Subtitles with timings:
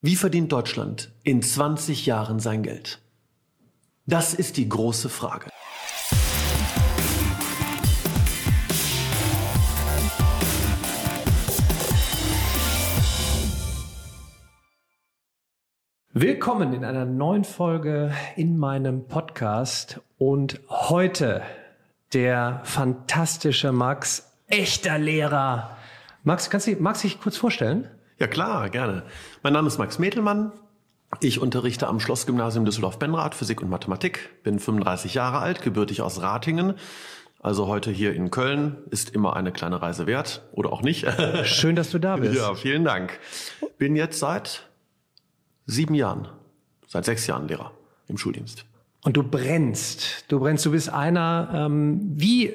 [0.00, 3.00] Wie verdient Deutschland in 20 Jahren sein Geld?
[4.06, 5.50] Das ist die große Frage.
[16.12, 21.42] Willkommen in einer neuen Folge in meinem Podcast und heute
[22.12, 25.76] der fantastische Max, echter Lehrer.
[26.22, 27.90] Max, kannst du, du dich kurz vorstellen?
[28.18, 29.04] Ja klar, gerne.
[29.44, 30.50] Mein Name ist Max Metelmann.
[31.20, 36.74] Ich unterrichte am Schlossgymnasium Düsseldorf-Benrath Physik und Mathematik, bin 35 Jahre alt, gebürtig aus Ratingen.
[37.40, 41.06] Also heute hier in Köln ist immer eine kleine Reise wert oder auch nicht.
[41.44, 42.34] Schön, dass du da bist.
[42.34, 43.20] Ja, vielen Dank.
[43.78, 44.68] Bin jetzt seit
[45.66, 46.26] sieben Jahren,
[46.88, 47.70] seit sechs Jahren Lehrer
[48.08, 48.64] im Schuldienst.
[49.04, 50.24] Und du brennst.
[50.26, 50.66] Du brennst.
[50.66, 51.50] Du bist einer.
[51.54, 52.52] Ähm, wie,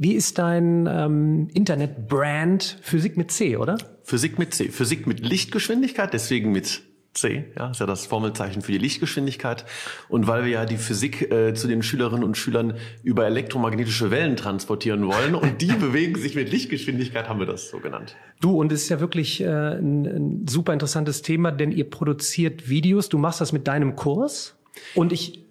[0.00, 3.78] wie ist dein ähm, Internet-Brand Physik mit C, oder?
[4.04, 4.68] Physik mit C.
[4.68, 6.82] Physik mit Lichtgeschwindigkeit, deswegen mit
[7.14, 9.64] C, ja, ist ja das Formelzeichen für die Lichtgeschwindigkeit.
[10.08, 14.36] Und weil wir ja die Physik äh, zu den Schülerinnen und Schülern über elektromagnetische Wellen
[14.36, 18.16] transportieren wollen und die bewegen sich mit Lichtgeschwindigkeit, haben wir das so genannt.
[18.40, 22.68] Du, und es ist ja wirklich äh, ein, ein super interessantes Thema, denn ihr produziert
[22.68, 23.08] Videos.
[23.08, 24.56] Du machst das mit deinem Kurs.
[24.94, 25.44] Und ich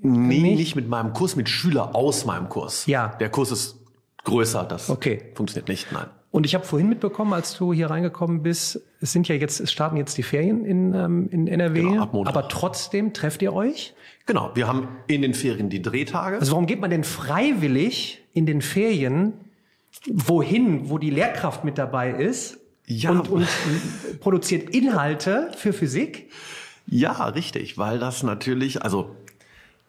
[0.00, 0.58] Nee, nicht?
[0.58, 2.86] nicht mit meinem Kurs, mit Schüler aus meinem Kurs.
[2.86, 3.16] Ja.
[3.18, 3.80] Der Kurs ist
[4.24, 5.32] größer, das okay.
[5.34, 6.06] funktioniert nicht, nein.
[6.30, 9.72] Und ich habe vorhin mitbekommen, als du hier reingekommen bist, es sind ja jetzt, es
[9.72, 12.36] starten jetzt die Ferien in, ähm, in NRW, genau, ab Montag.
[12.36, 13.94] aber trotzdem trefft ihr euch?
[14.26, 16.38] Genau, wir haben in den Ferien die Drehtage.
[16.38, 19.32] Also warum geht man denn freiwillig in den Ferien
[20.06, 23.10] wohin, wo die Lehrkraft mit dabei ist ja.
[23.10, 23.48] und, und
[24.20, 26.30] produziert Inhalte für Physik?
[26.86, 29.16] Ja, richtig, weil das natürlich, also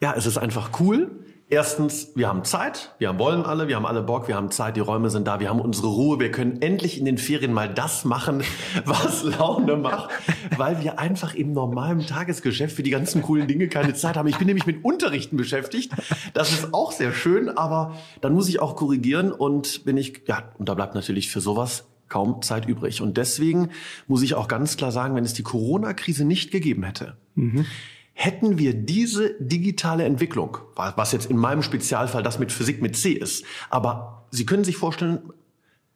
[0.00, 1.10] ja, es ist einfach cool.
[1.52, 4.80] Erstens, wir haben Zeit, wir wollen alle, wir haben alle Bock, wir haben Zeit, die
[4.80, 8.04] Räume sind da, wir haben unsere Ruhe, wir können endlich in den Ferien mal das
[8.04, 8.44] machen,
[8.84, 10.10] was Laune macht,
[10.56, 14.28] weil wir einfach im normalen Tagesgeschäft für die ganzen coolen Dinge keine Zeit haben.
[14.28, 15.92] Ich bin nämlich mit Unterrichten beschäftigt.
[16.34, 20.52] Das ist auch sehr schön, aber dann muss ich auch korrigieren und bin ich, ja,
[20.56, 23.02] und da bleibt natürlich für sowas kaum Zeit übrig.
[23.02, 23.70] Und deswegen
[24.06, 27.66] muss ich auch ganz klar sagen, wenn es die Corona-Krise nicht gegeben hätte, mhm
[28.20, 33.12] hätten wir diese digitale Entwicklung, was jetzt in meinem Spezialfall das mit Physik mit C
[33.12, 35.32] ist, aber Sie können sich vorstellen,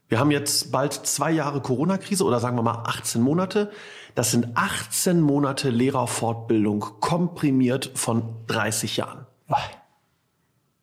[0.08, 3.70] wir haben jetzt bald zwei Jahre Corona-Krise oder sagen wir mal 18 Monate.
[4.14, 9.26] Das sind 18 Monate Lehrerfortbildung komprimiert von 30 Jahren.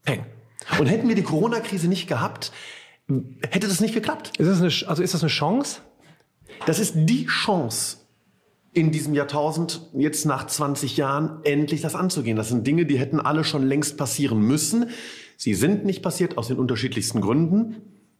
[0.03, 0.25] Peng.
[0.79, 2.51] Und hätten wir die Corona-Krise nicht gehabt,
[3.49, 4.37] hätte das nicht geklappt.
[4.37, 5.81] Ist das eine, also ist das eine Chance?
[6.67, 7.97] Das ist die Chance,
[8.73, 12.37] in diesem Jahrtausend, jetzt nach 20 Jahren, endlich das anzugehen.
[12.37, 14.89] Das sind Dinge, die hätten alle schon längst passieren müssen.
[15.35, 17.77] Sie sind nicht passiert aus den unterschiedlichsten Gründen.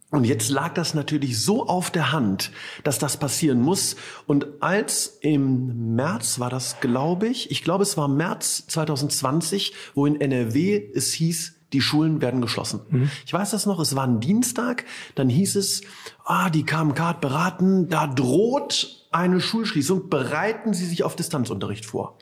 [0.09, 2.51] Und jetzt lag das natürlich so auf der Hand,
[2.84, 3.95] dass das passieren muss.
[4.28, 10.06] Und als im März war das, glaube ich, ich glaube es war März 2020, wo
[10.06, 12.81] in NRW es hieß, die Schulen werden geschlossen.
[12.89, 13.11] Mhm.
[13.25, 15.81] Ich weiß das noch, es war ein Dienstag, dann hieß es,
[16.25, 22.17] ah, die KMK hat beraten, da droht eine Schulschließung, bereiten Sie sich auf Distanzunterricht vor.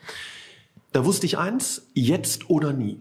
[0.92, 3.00] Da wusste ich eins, jetzt oder nie.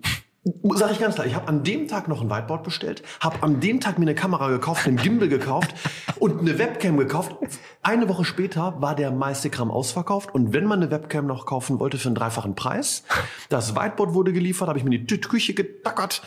[0.76, 3.60] Sag ich ganz klar, ich habe an dem Tag noch ein Whiteboard bestellt, habe an
[3.60, 5.74] dem Tag mir eine Kamera gekauft, einen Gimbal gekauft
[6.20, 7.36] und eine Webcam gekauft.
[7.82, 11.80] Eine Woche später war der meiste Kram ausverkauft und wenn man eine Webcam noch kaufen
[11.80, 13.04] wollte für einen dreifachen Preis,
[13.50, 16.22] das Whiteboard wurde geliefert, habe ich mir die Küche getackert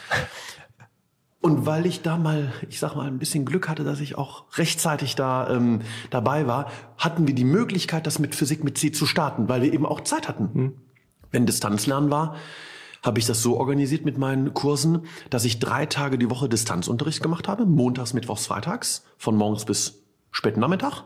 [1.43, 4.45] und weil ich da mal, ich sag mal, ein bisschen Glück hatte, dass ich auch
[4.57, 5.81] rechtzeitig da ähm,
[6.11, 9.73] dabei war, hatten wir die Möglichkeit, das mit Physik mit C zu starten, weil wir
[9.73, 10.51] eben auch Zeit hatten.
[10.53, 10.75] Mhm.
[11.33, 12.37] Wenn Distanzlernen war,
[13.03, 17.23] habe ich das so organisiert mit meinen Kursen, dass ich drei Tage die Woche Distanzunterricht
[17.23, 21.03] gemacht habe, montags, mittwochs, freitags, von morgens bis späten Nachmittag.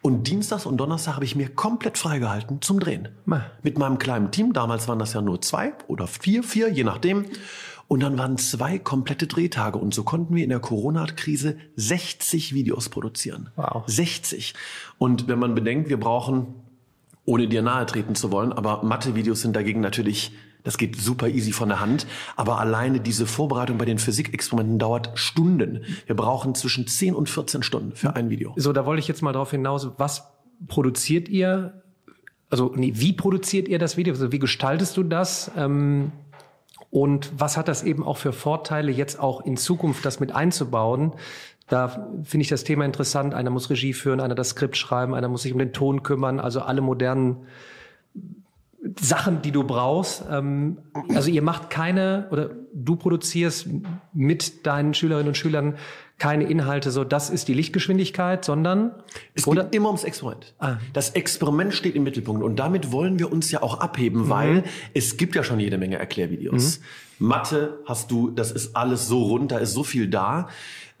[0.00, 3.08] Und Dienstags und Donnerstag habe ich mir komplett freigehalten zum Drehen.
[3.62, 7.24] Mit meinem kleinen Team, damals waren das ja nur zwei oder vier, vier, je nachdem.
[7.88, 12.88] Und dann waren zwei komplette Drehtage und so konnten wir in der Corona-Krise 60 Videos
[12.88, 13.50] produzieren.
[13.56, 13.84] Wow.
[13.86, 14.54] 60.
[14.98, 16.54] Und wenn man bedenkt, wir brauchen,
[17.24, 20.32] ohne dir nahe treten zu wollen, aber Mathe-Videos sind dagegen natürlich,
[20.64, 22.06] das geht super easy von der Hand.
[22.36, 25.84] Aber alleine diese Vorbereitung bei den Physikexperimenten dauert Stunden.
[26.06, 28.52] Wir brauchen zwischen 10 und 14 Stunden für ein Video.
[28.56, 29.88] So, da wollte ich jetzt mal drauf hinaus.
[29.98, 30.24] Was
[30.66, 31.82] produziert ihr?
[32.50, 34.14] Also, nee, wie produziert ihr das Video?
[34.14, 35.50] Also, wie gestaltest du das?
[35.56, 36.10] Ähm
[36.90, 41.12] und was hat das eben auch für Vorteile, jetzt auch in Zukunft das mit einzubauen?
[41.66, 41.88] Da
[42.22, 43.34] finde ich das Thema interessant.
[43.34, 46.38] Einer muss Regie führen, einer das Skript schreiben, einer muss sich um den Ton kümmern.
[46.38, 47.48] Also alle modernen
[49.00, 50.24] Sachen, die du brauchst.
[50.30, 50.78] Ähm,
[51.14, 53.68] also ihr macht keine oder du produzierst
[54.12, 55.76] mit deinen Schülerinnen und Schülern
[56.18, 58.92] keine Inhalte so, das ist die Lichtgeschwindigkeit, sondern
[59.34, 59.64] es oder?
[59.64, 60.54] geht immer ums Experiment.
[60.58, 60.76] Ah.
[60.92, 64.28] Das Experiment steht im Mittelpunkt und damit wollen wir uns ja auch abheben, mhm.
[64.28, 64.64] weil
[64.94, 66.78] es gibt ja schon jede Menge Erklärvideos.
[66.78, 66.84] Mhm.
[67.18, 70.48] Mathe hast du, das ist alles so rund, da ist so viel da.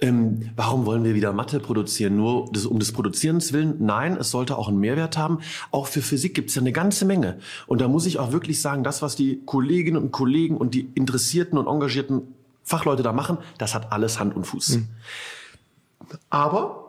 [0.00, 2.16] Ähm, warum wollen wir wieder Mathe produzieren?
[2.16, 3.76] Nur des, um des Produzierens willen?
[3.78, 5.38] Nein, es sollte auch einen Mehrwert haben.
[5.70, 7.38] Auch für Physik gibt es ja eine ganze Menge.
[7.66, 10.90] Und da muss ich auch wirklich sagen, das, was die Kolleginnen und Kollegen und die
[10.94, 12.33] interessierten und engagierten
[12.64, 14.78] Fachleute da machen, das hat alles Hand und Fuß.
[14.78, 14.88] Mhm.
[16.30, 16.84] Aber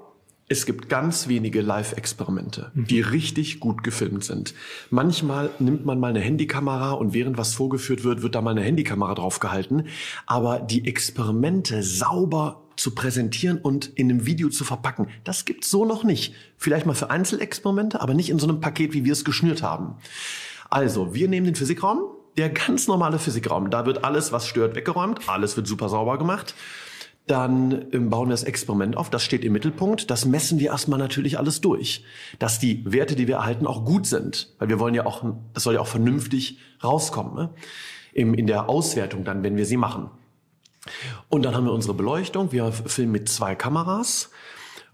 [0.48, 2.86] es gibt ganz wenige Live-Experimente, mhm.
[2.86, 4.54] die richtig gut gefilmt sind.
[4.90, 8.62] Manchmal nimmt man mal eine Handykamera und während was vorgeführt wird, wird da mal eine
[8.62, 9.88] Handykamera draufgehalten.
[10.28, 15.86] Aber die Experimente sauber zu präsentieren und in einem Video zu verpacken, das gibt's so
[15.86, 16.36] noch nicht.
[16.58, 19.96] Vielleicht mal für Einzelexperimente, aber nicht in so einem Paket, wie wir es geschnürt haben.
[20.70, 22.04] Also, wir nehmen den Physikraum,
[22.38, 23.70] der ganz normale Physikraum.
[23.70, 25.28] Da wird alles, was stört, weggeräumt.
[25.28, 26.54] Alles wird super sauber gemacht.
[27.28, 29.10] Dann ähm, bauen wir das Experiment auf.
[29.10, 30.12] Das steht im Mittelpunkt.
[30.12, 32.04] Das messen wir erstmal natürlich alles durch.
[32.38, 34.54] Dass die Werte, die wir erhalten, auch gut sind.
[34.60, 35.24] Weil wir wollen ja auch,
[35.54, 37.36] das soll ja auch vernünftig rauskommen.
[37.36, 37.50] Ne?
[38.14, 40.12] Im, in der Auswertung dann, wenn wir sie machen.
[41.30, 42.52] Und dann haben wir unsere Beleuchtung.
[42.52, 44.30] Wir filmen mit zwei Kameras.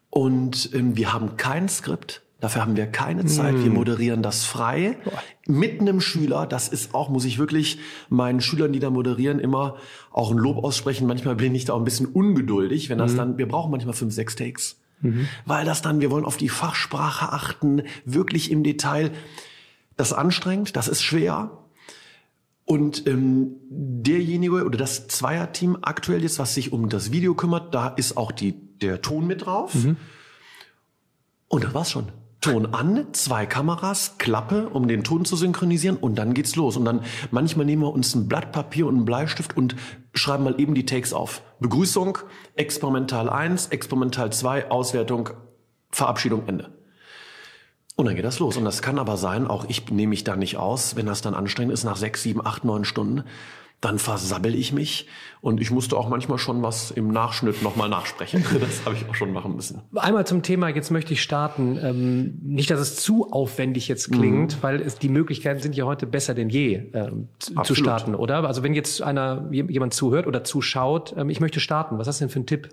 [0.10, 2.22] Und ähm, wir haben kein Skript.
[2.42, 3.54] Dafür haben wir keine Zeit.
[3.54, 3.76] Wir hm.
[3.76, 4.98] moderieren das frei
[5.46, 6.48] mit einem Schüler.
[6.48, 7.78] Das ist auch, muss ich wirklich
[8.10, 9.78] meinen Schülern, die da moderieren, immer
[10.12, 11.08] auch ein Lob aussprechen.
[11.08, 13.18] Manchmal bin ich da auch ein bisschen ungeduldig, wenn das mhm.
[13.18, 14.80] dann, wir brauchen manchmal fünf, sechs Takes.
[15.02, 15.28] Mhm.
[15.46, 19.12] Weil das dann, wir wollen auf die Fachsprache achten, wirklich im Detail.
[19.96, 21.60] Das ist anstrengend, das ist schwer.
[22.66, 27.90] Und ähm, derjenige oder das Zweierteam aktuell jetzt, was sich um das Video kümmert, da
[27.90, 29.76] ist auch die, der Ton mit drauf.
[29.76, 29.98] Mhm.
[31.48, 32.08] Und das war's schon.
[32.42, 36.76] Ton an, zwei Kameras, Klappe, um den Ton zu synchronisieren und dann geht's los.
[36.76, 39.76] Und dann manchmal nehmen wir uns ein Blatt Papier und einen Bleistift und
[40.16, 41.44] schreiben mal eben die Takes auf.
[41.60, 42.18] Begrüßung,
[42.56, 45.30] Experimental 1, Experimental 2, Auswertung,
[45.92, 46.72] Verabschiedung, Ende.
[47.96, 48.58] Und dann geht das los.
[48.58, 51.36] Und das kann aber sein, auch ich nehme mich da nicht aus, wenn das dann
[51.36, 53.24] anstrengend ist, nach sechs, sieben, acht, neun Stunden,
[53.82, 55.08] dann versabbel ich mich
[55.42, 58.46] und ich musste auch manchmal schon was im Nachschnitt nochmal nachsprechen.
[58.62, 59.82] Das habe ich auch schon machen müssen.
[59.96, 61.80] Einmal zum Thema, jetzt möchte ich starten.
[61.82, 64.64] Ähm, nicht, dass es zu aufwendig jetzt klingt, mhm.
[64.64, 68.44] weil es, die Möglichkeiten sind ja heute besser denn je ähm, zu starten, oder?
[68.44, 72.26] Also wenn jetzt einer jemand zuhört oder zuschaut, ähm, ich möchte starten, was hast du
[72.26, 72.70] denn für einen Tipp?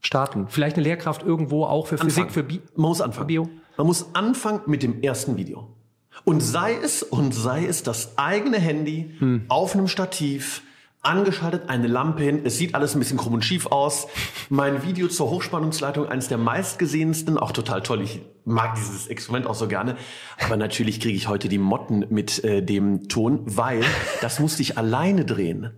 [0.00, 0.46] Starten.
[0.48, 2.08] Vielleicht eine Lehrkraft irgendwo auch für Anfang.
[2.08, 3.26] Physik, für Bi Man muss anfangen.
[3.26, 3.48] Bio?
[3.76, 5.68] Man muss anfangen mit dem ersten Video.
[6.24, 9.44] Und sei es, und sei es das eigene Handy hm.
[9.48, 10.62] auf einem Stativ,
[11.02, 12.40] angeschaltet, eine Lampe hin.
[12.44, 14.08] Es sieht alles ein bisschen krumm und schief aus.
[14.48, 18.02] Mein Video zur Hochspannungsleitung, eines der meistgesehensten, auch total toll.
[18.02, 19.96] Ich mag dieses Experiment auch so gerne.
[20.44, 23.82] Aber natürlich kriege ich heute die Motten mit äh, dem Ton, weil
[24.20, 25.70] das musste ich alleine drehen.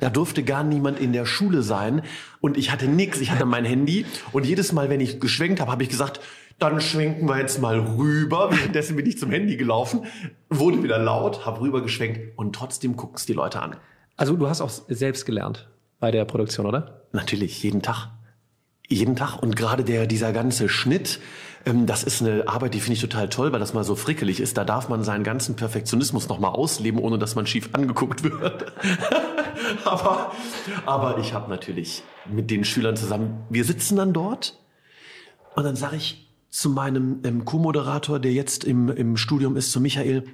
[0.00, 2.02] Da durfte gar niemand in der Schule sein
[2.40, 3.20] und ich hatte nix.
[3.20, 6.20] Ich hatte mein Handy und jedes Mal, wenn ich geschwenkt habe, habe ich gesagt,
[6.58, 8.50] dann schwenken wir jetzt mal rüber.
[8.50, 10.06] Währenddessen bin ich zum Handy gelaufen,
[10.50, 13.76] wurde wieder laut, habe rüber geschwenkt und trotzdem gucken es die Leute an.
[14.16, 15.68] Also du hast auch selbst gelernt
[16.00, 17.02] bei der Produktion, oder?
[17.12, 18.08] Natürlich, jeden Tag.
[18.88, 19.40] Jeden Tag.
[19.40, 21.20] Und gerade der, dieser ganze Schnitt,
[21.66, 24.40] ähm, das ist eine Arbeit, die finde ich total toll, weil das mal so frickelig
[24.40, 24.56] ist.
[24.56, 28.72] Da darf man seinen ganzen Perfektionismus nochmal ausleben, ohne dass man schief angeguckt wird.
[29.84, 30.32] aber,
[30.86, 34.58] aber ich habe natürlich mit den Schülern zusammen, wir sitzen dann dort
[35.54, 39.80] und dann sage ich, zu meinem ähm, Co-Moderator, der jetzt im, im Studium ist, zu
[39.80, 40.24] Michael.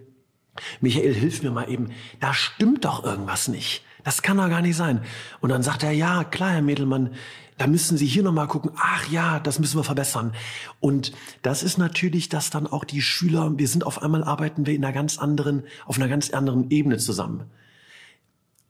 [0.80, 1.90] Michael, hilf mir mal eben.
[2.20, 3.82] Da stimmt doch irgendwas nicht.
[4.04, 5.02] Das kann doch gar nicht sein.
[5.40, 7.10] Und dann sagt er, ja, klar, Herr Mädelmann,
[7.56, 8.72] da müssen Sie hier nochmal gucken.
[8.76, 10.34] Ach ja, das müssen wir verbessern.
[10.80, 14.74] Und das ist natürlich, dass dann auch die Schüler, wir sind auf einmal arbeiten wir
[14.74, 17.44] in einer ganz anderen, auf einer ganz anderen Ebene zusammen.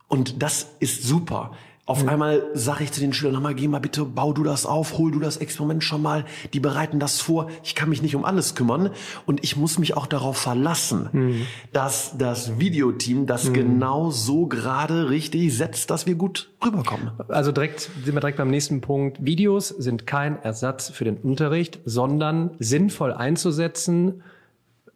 [0.06, 1.52] Und das ist super.
[1.86, 2.08] Auf mhm.
[2.08, 5.10] einmal sage ich zu den Schülern nochmal, geh mal bitte, bau du das auf, hol
[5.10, 6.24] du das Experiment schon mal,
[6.54, 7.50] die bereiten das vor.
[7.62, 8.90] Ich kann mich nicht um alles kümmern
[9.26, 11.46] und ich muss mich auch darauf verlassen, mhm.
[11.74, 13.52] dass das Videoteam das mhm.
[13.52, 17.10] genau so gerade richtig setzt, dass wir gut rüberkommen.
[17.28, 19.22] Also direkt sind wir direkt beim nächsten Punkt.
[19.22, 24.22] Videos sind kein Ersatz für den Unterricht, sondern sinnvoll einzusetzen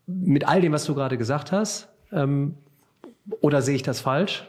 [0.06, 1.88] mit all dem, was du gerade gesagt hast.
[2.12, 2.54] Ähm,
[3.42, 4.48] oder sehe ich das falsch?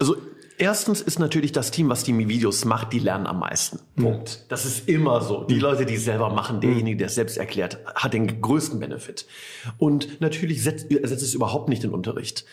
[0.00, 0.16] Also
[0.58, 3.78] Erstens ist natürlich das Team, was die Videos macht, die lernen am meisten.
[3.94, 4.44] Punkt.
[4.48, 5.44] Das ist immer so.
[5.44, 9.26] Die Leute, die es selber machen, derjenige, der es selbst erklärt, hat den größten Benefit.
[9.78, 12.44] Und natürlich setzt, ersetzt es überhaupt nicht den Unterricht.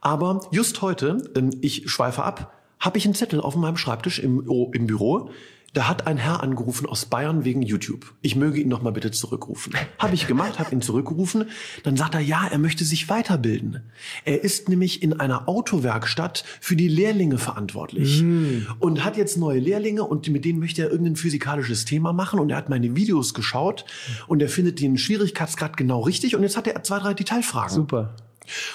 [0.00, 1.22] Aber just heute,
[1.60, 5.30] ich schweife ab, habe ich einen Zettel auf meinem Schreibtisch im, im Büro.
[5.72, 8.12] Da hat ein Herr angerufen aus Bayern wegen YouTube.
[8.20, 9.72] Ich möge ihn noch mal bitte zurückrufen.
[9.98, 11.46] Habe ich gemacht, habe ihn zurückgerufen.
[11.82, 13.80] Dann sagt er, ja, er möchte sich weiterbilden.
[14.24, 18.66] Er ist nämlich in einer Autowerkstatt für die Lehrlinge verantwortlich mm.
[18.80, 22.50] und hat jetzt neue Lehrlinge und mit denen möchte er irgendein physikalisches Thema machen und
[22.50, 23.86] er hat meine Videos geschaut
[24.26, 27.74] und er findet den Schwierigkeitsgrad genau richtig und jetzt hat er zwei, drei Detailfragen.
[27.74, 28.14] Super.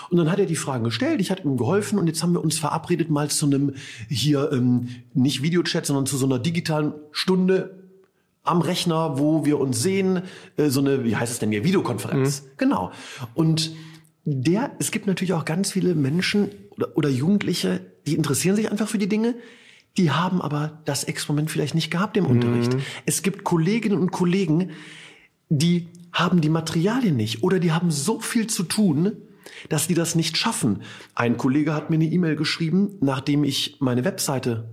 [0.10, 2.44] Und dann hat er die Fragen gestellt, ich hatte ihm geholfen und jetzt haben wir
[2.44, 3.74] uns verabredet mal zu einem
[4.10, 7.78] hier ähm, nicht Videochat, sondern zu so einer digitalen Stunde
[8.44, 10.22] am Rechner, wo wir uns sehen,
[10.56, 12.44] äh, so eine, wie heißt es denn hier, Videokonferenz.
[12.44, 12.48] Mhm.
[12.58, 12.92] Genau.
[13.34, 13.72] Und
[14.26, 18.88] der, es gibt natürlich auch ganz viele Menschen oder, oder Jugendliche, die interessieren sich einfach
[18.88, 19.36] für die Dinge,
[19.98, 22.32] die haben aber das Experiment vielleicht nicht gehabt im mhm.
[22.32, 22.78] Unterricht.
[23.06, 24.72] Es gibt Kolleginnen und Kollegen,
[25.50, 29.14] die haben die Materialien nicht oder die haben so viel zu tun,
[29.70, 30.84] dass die das nicht schaffen.
[31.16, 34.70] Ein Kollege hat mir eine E-Mail geschrieben, nachdem ich meine Webseite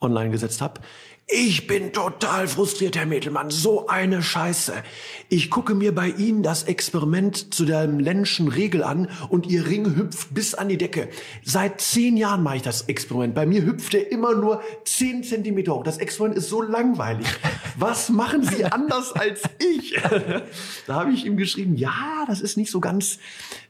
[0.00, 0.80] online gesetzt habe.
[1.30, 3.50] Ich bin total frustriert, Herr Mittelmann.
[3.50, 4.72] So eine Scheiße.
[5.28, 9.94] Ich gucke mir bei Ihnen das Experiment zu der Lenschen Regel an und Ihr Ring
[9.94, 11.10] hüpft bis an die Decke.
[11.44, 13.34] Seit zehn Jahren mache ich das Experiment.
[13.34, 15.84] Bei mir hüpft er immer nur zehn Zentimeter hoch.
[15.84, 17.26] Das Experiment ist so langweilig.
[17.76, 20.00] Was machen Sie anders als ich?
[20.86, 23.18] da habe ich ihm geschrieben, ja, das ist nicht so ganz,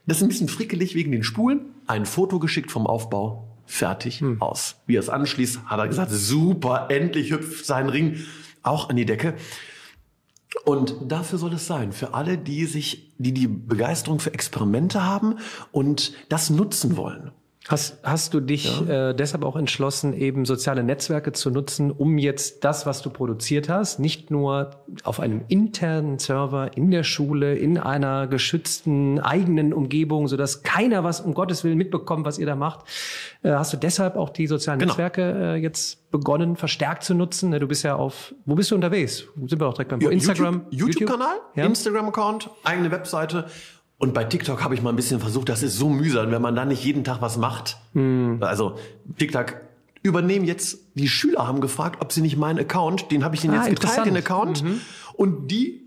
[0.09, 1.67] das ist ein bisschen frickelig wegen den Spulen.
[1.87, 4.41] Ein Foto geschickt vom Aufbau fertig, hm.
[4.41, 4.77] aus.
[4.87, 8.17] Wie er es anschließt, hat er gesagt, super, endlich hüpft sein Ring
[8.63, 9.35] auch an die Decke.
[10.65, 15.37] Und dafür soll es sein, für alle, die sich, die die Begeisterung für Experimente haben
[15.71, 17.31] und das nutzen wollen.
[17.69, 19.11] Hast, hast du dich ja.
[19.11, 23.69] äh, deshalb auch entschlossen, eben soziale Netzwerke zu nutzen, um jetzt das, was du produziert
[23.69, 24.71] hast, nicht nur
[25.05, 31.21] auf einem internen Server in der Schule, in einer geschützten eigenen Umgebung, sodass keiner was
[31.21, 32.87] um Gottes Willen mitbekommt, was ihr da macht,
[33.43, 34.93] äh, hast du deshalb auch die sozialen genau.
[34.93, 37.51] Netzwerke äh, jetzt begonnen, verstärkt zu nutzen?
[37.51, 39.25] Du bist ja auf, wo bist du unterwegs?
[39.47, 40.63] Sind wir auch direkt beim ja, Instagram?
[40.71, 41.67] YouTube-Kanal, YouTube ja?
[41.67, 43.45] Instagram-Account, eigene Webseite
[43.99, 46.55] und bei TikTok habe ich mal ein bisschen versucht, das ist so mühsam, wenn man
[46.55, 47.79] da nicht jeden Tag was macht.
[47.95, 48.39] Mhm.
[48.41, 48.79] Also
[49.19, 49.57] TikTok
[50.03, 53.55] übernehmen jetzt, die Schüler haben gefragt, ob sie nicht meinen Account, den habe ich denen
[53.55, 54.63] ah, jetzt geteilt, den Account.
[54.63, 54.81] Mhm.
[55.15, 55.83] Und die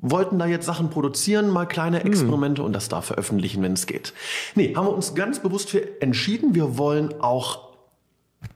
[0.00, 2.06] wollten da jetzt Sachen produzieren, mal kleine hm.
[2.06, 2.66] Experimente mhm.
[2.66, 4.14] und das da veröffentlichen, wenn es geht.
[4.54, 6.54] Nee, haben wir uns ganz bewusst für entschieden.
[6.54, 7.70] Wir wollen auch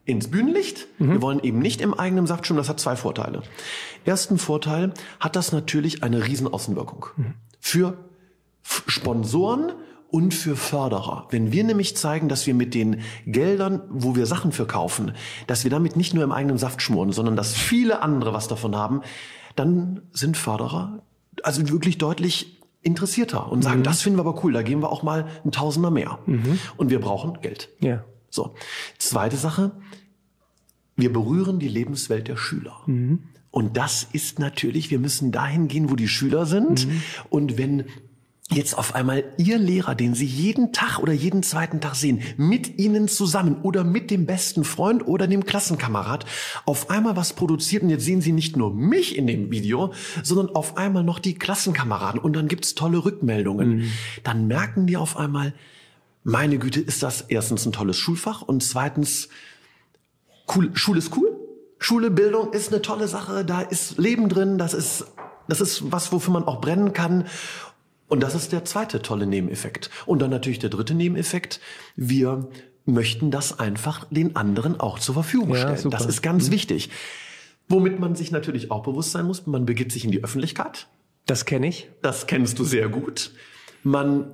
[0.07, 0.87] ins Bühnenlicht.
[0.99, 1.13] Mhm.
[1.13, 2.59] Wir wollen eben nicht im eigenen Saft schwimmen.
[2.59, 3.43] Das hat zwei Vorteile.
[4.07, 7.07] Ersten Vorteil hat das natürlich eine Riesenaußenwirkung.
[7.17, 7.35] Mhm.
[7.61, 7.99] Für
[8.95, 9.73] Sponsoren
[10.09, 11.27] und für Förderer.
[11.31, 15.13] Wenn wir nämlich zeigen, dass wir mit den Geldern, wo wir Sachen verkaufen,
[15.49, 18.77] dass wir damit nicht nur im eigenen Saft schmoren, sondern dass viele andere was davon
[18.77, 19.03] haben,
[19.57, 21.03] dann sind Förderer
[21.43, 23.85] also wirklich deutlich interessierter und sagen, mhm.
[23.85, 26.21] das finden wir aber cool, da geben wir auch mal ein Tausender mehr.
[26.27, 26.61] Mhm.
[26.77, 27.71] Und wir brauchen Geld.
[27.81, 28.05] Ja.
[28.31, 28.55] So.
[28.99, 29.73] Zweite Sache,
[30.95, 32.77] wir berühren die Lebenswelt der Schüler.
[32.87, 33.25] Mhm.
[33.51, 36.87] Und das ist natürlich, wir müssen dahin gehen, wo die Schüler sind.
[36.87, 37.03] Mhm.
[37.31, 37.85] Und wenn
[38.51, 42.79] jetzt auf einmal Ihr Lehrer, den Sie jeden Tag oder jeden zweiten Tag sehen, mit
[42.79, 46.27] Ihnen zusammen oder mit dem besten Freund oder dem Klassenkamerad
[46.67, 50.55] auf einmal was produziert und jetzt sehen Sie nicht nur mich in dem Video, sondern
[50.55, 53.77] auf einmal noch die Klassenkameraden und dann gibt's tolle Rückmeldungen.
[53.77, 53.93] Mhm.
[54.25, 55.55] Dann merken die auf einmal,
[56.23, 59.31] meine Güte, ist das erstens ein tolles Schulfach und zweitens,
[60.55, 61.31] cool, Schule ist cool.
[61.79, 65.07] Schule, Bildung ist eine tolle Sache, da ist Leben drin, das ist
[65.49, 67.27] das ist was, wofür man auch brennen kann.
[68.14, 69.90] Und das ist der zweite tolle Nebeneffekt.
[70.06, 71.59] Und dann natürlich der dritte Nebeneffekt.
[71.97, 72.49] Wir
[72.85, 75.78] möchten das einfach den anderen auch zur Verfügung ja, stellen.
[75.78, 75.97] Super.
[75.97, 76.52] Das ist ganz mhm.
[76.52, 76.90] wichtig.
[77.68, 80.87] Womit man sich natürlich auch bewusst sein muss, man begibt sich in die Öffentlichkeit.
[81.26, 81.90] Das kenne ich.
[82.02, 83.33] Das kennst du sehr gut.
[83.83, 84.30] Man,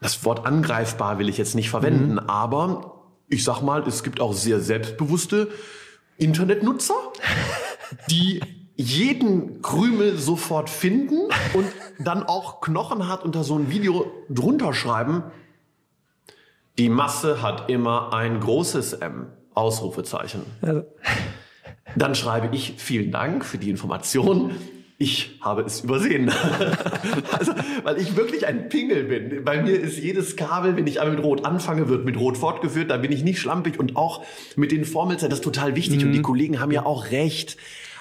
[0.00, 2.18] das Wort angreifbar will ich jetzt nicht verwenden, mhm.
[2.20, 5.48] aber ich sag mal, es gibt auch sehr selbstbewusste
[6.18, 6.94] Internetnutzer,
[8.12, 8.40] die
[8.76, 11.66] jeden Krümel sofort finden und
[11.98, 15.22] dann auch knochenhart unter so ein Video drunter schreiben.
[16.78, 19.26] Die Masse hat immer ein großes M.
[19.54, 20.42] Ausrufezeichen.
[20.60, 20.84] Also.
[21.94, 24.56] Dann schreibe ich vielen Dank für die Information.
[24.98, 26.32] Ich habe es übersehen.
[27.32, 27.52] also,
[27.82, 29.44] weil ich wirklich ein Pingel bin.
[29.44, 32.90] Bei mir ist jedes Kabel, wenn ich einmal mit Rot anfange, wird mit Rot fortgeführt.
[32.90, 34.24] Da bin ich nicht schlampig und auch
[34.56, 35.30] mit den Formelzeichen.
[35.30, 36.00] Das ist total wichtig.
[36.00, 36.06] Mhm.
[36.06, 37.56] Und die Kollegen haben ja auch recht.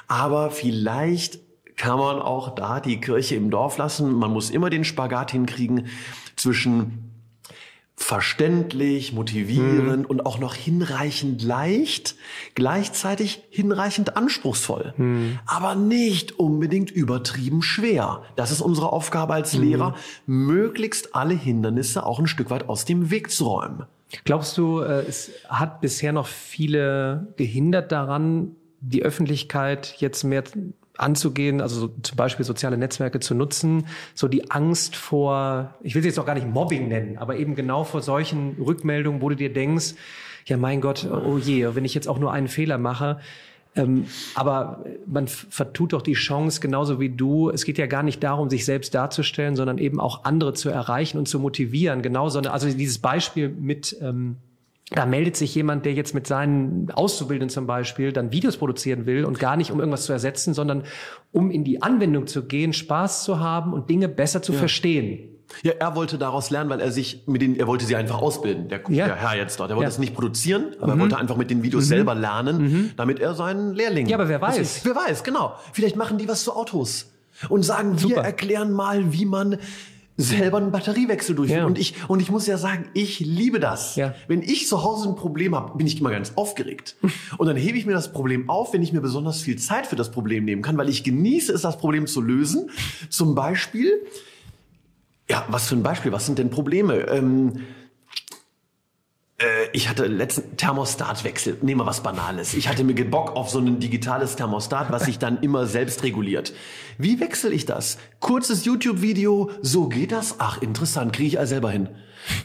[0.08, 1.40] Aber vielleicht
[1.76, 4.14] kann man auch da die Kirche im Dorf lassen.
[4.14, 5.88] Man muss immer den Spagat hinkriegen
[6.36, 7.14] zwischen
[7.96, 10.06] verständlich, motivierend hm.
[10.06, 12.16] und auch noch hinreichend leicht,
[12.56, 15.40] gleichzeitig hinreichend anspruchsvoll, hm.
[15.46, 18.24] aber nicht unbedingt übertrieben schwer.
[18.36, 19.62] Das ist unsere Aufgabe als hm.
[19.62, 19.96] Lehrer,
[20.26, 23.84] möglichst alle Hindernisse auch ein Stück weit aus dem Weg zu räumen.
[24.26, 30.44] Glaubst du, äh, es hat bisher noch viele gehindert daran, die Öffentlichkeit jetzt mehr
[30.98, 36.04] anzugehen, also so zum Beispiel soziale Netzwerke zu nutzen, so die Angst vor, ich will
[36.04, 39.36] sie jetzt auch gar nicht Mobbing nennen, aber eben genau vor solchen Rückmeldungen, wo du
[39.36, 39.96] dir denkst,
[40.46, 43.20] ja mein Gott, oh je, wenn ich jetzt auch nur einen Fehler mache,
[43.76, 47.50] ähm, aber man vertut doch die Chance, genauso wie du.
[47.50, 51.18] Es geht ja gar nicht darum, sich selbst darzustellen, sondern eben auch andere zu erreichen
[51.18, 52.04] und zu motivieren.
[52.04, 54.38] Genauso, also dieses Beispiel mit ähm,
[54.94, 59.26] da meldet sich jemand, der jetzt mit seinen Auszubildenden zum Beispiel dann Videos produzieren will
[59.26, 60.84] und gar nicht um irgendwas zu ersetzen, sondern
[61.32, 64.60] um in die Anwendung zu gehen, Spaß zu haben und Dinge besser zu ja.
[64.60, 65.30] verstehen.
[65.62, 68.70] Ja, er wollte daraus lernen, weil er sich mit den, er wollte sie einfach ausbilden,
[68.70, 69.06] der, ja.
[69.06, 69.70] der Herr jetzt dort.
[69.70, 71.00] Er wollte es nicht produzieren, aber mhm.
[71.00, 71.90] er wollte einfach mit den Videos mhm.
[71.90, 72.92] selber lernen, mhm.
[72.96, 74.08] damit er seinen Lehrling.
[74.08, 74.58] Ja, aber wer weiß.
[74.58, 75.56] Ist, wer weiß, genau.
[75.72, 77.12] Vielleicht machen die was zu Autos
[77.50, 78.16] und sagen, Super.
[78.16, 79.58] wir erklären mal, wie man
[80.18, 81.62] selber einen Batteriewechsel durchführen.
[81.62, 81.66] Ja.
[81.66, 83.96] Und ich und ich muss ja sagen, ich liebe das.
[83.96, 84.14] Ja.
[84.28, 86.96] Wenn ich zu Hause ein Problem habe, bin ich immer ganz aufgeregt.
[87.38, 89.96] und dann hebe ich mir das Problem auf, wenn ich mir besonders viel Zeit für
[89.96, 92.70] das Problem nehmen kann, weil ich genieße es, das Problem zu lösen.
[93.10, 93.92] Zum Beispiel,
[95.30, 96.12] ja, was für ein Beispiel?
[96.12, 97.08] Was sind denn Probleme?
[97.08, 97.60] Ähm, äh,
[99.74, 101.58] ich hatte letzten Thermostatwechsel.
[101.62, 102.54] Nehmen wir was Banales.
[102.54, 106.54] Ich hatte mir Bock auf so ein digitales Thermostat, was sich dann immer selbst reguliert.
[106.98, 107.98] Wie wechsle ich das?
[108.20, 110.36] Kurzes YouTube-Video, so geht das?
[110.38, 111.90] Ach, interessant, kriege ich all selber hin.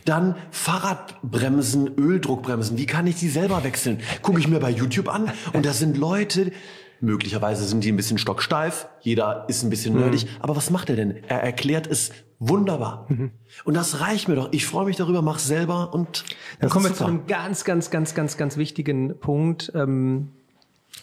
[0.04, 2.78] Dann Fahrradbremsen, Öldruckbremsen.
[2.78, 4.00] Wie kann ich die selber wechseln?
[4.22, 6.50] Gucke ich mir bei YouTube an und da sind Leute,
[7.00, 10.30] möglicherweise sind die ein bisschen stocksteif, jeder ist ein bisschen nerdig, mhm.
[10.40, 11.22] aber was macht er denn?
[11.28, 13.06] Er erklärt es Wunderbar.
[13.08, 13.32] Mhm.
[13.64, 14.48] Und das reicht mir doch.
[14.52, 16.24] Ich freue mich darüber, mach selber und
[16.60, 19.72] dann kommen wir zu einem ganz, ganz, ganz, ganz, ganz wichtigen Punkt.
[19.74, 20.28] Ähm,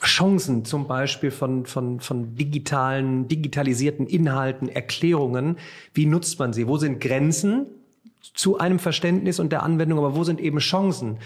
[0.01, 5.57] Chancen zum Beispiel von, von, von digitalen, digitalisierten Inhalten, Erklärungen.
[5.93, 6.67] Wie nutzt man sie?
[6.67, 7.65] Wo sind Grenzen
[8.33, 11.17] zu einem Verständnis und der Anwendung, aber wo sind eben Chancen?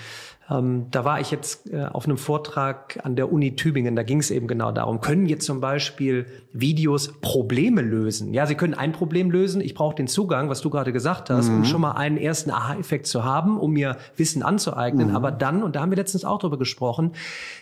[0.50, 4.20] Ähm, da war ich jetzt äh, auf einem Vortrag an der Uni Tübingen, da ging
[4.20, 8.34] es eben genau darum, können jetzt zum Beispiel Videos Probleme lösen?
[8.34, 11.50] Ja, sie können ein Problem lösen, ich brauche den Zugang, was du gerade gesagt hast,
[11.50, 11.58] mhm.
[11.58, 15.10] um schon mal einen ersten Aha-Effekt zu haben, um mir Wissen anzueignen.
[15.10, 15.16] Mhm.
[15.16, 17.12] Aber dann, und da haben wir letztens auch drüber gesprochen,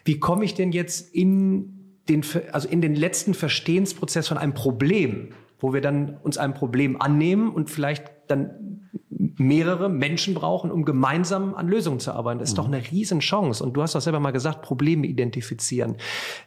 [0.06, 1.74] wie komme ich denn jetzt in
[2.08, 5.29] den, also in den letzten Verstehensprozess von einem Problem,
[5.60, 8.76] wo wir dann uns einem Problem annehmen und vielleicht dann
[9.09, 12.39] mehrere Menschen brauchen, um gemeinsam an Lösungen zu arbeiten.
[12.39, 12.57] Das ist mhm.
[12.57, 13.63] doch eine Riesenchance.
[13.63, 15.95] Und du hast doch selber mal gesagt, Probleme identifizieren,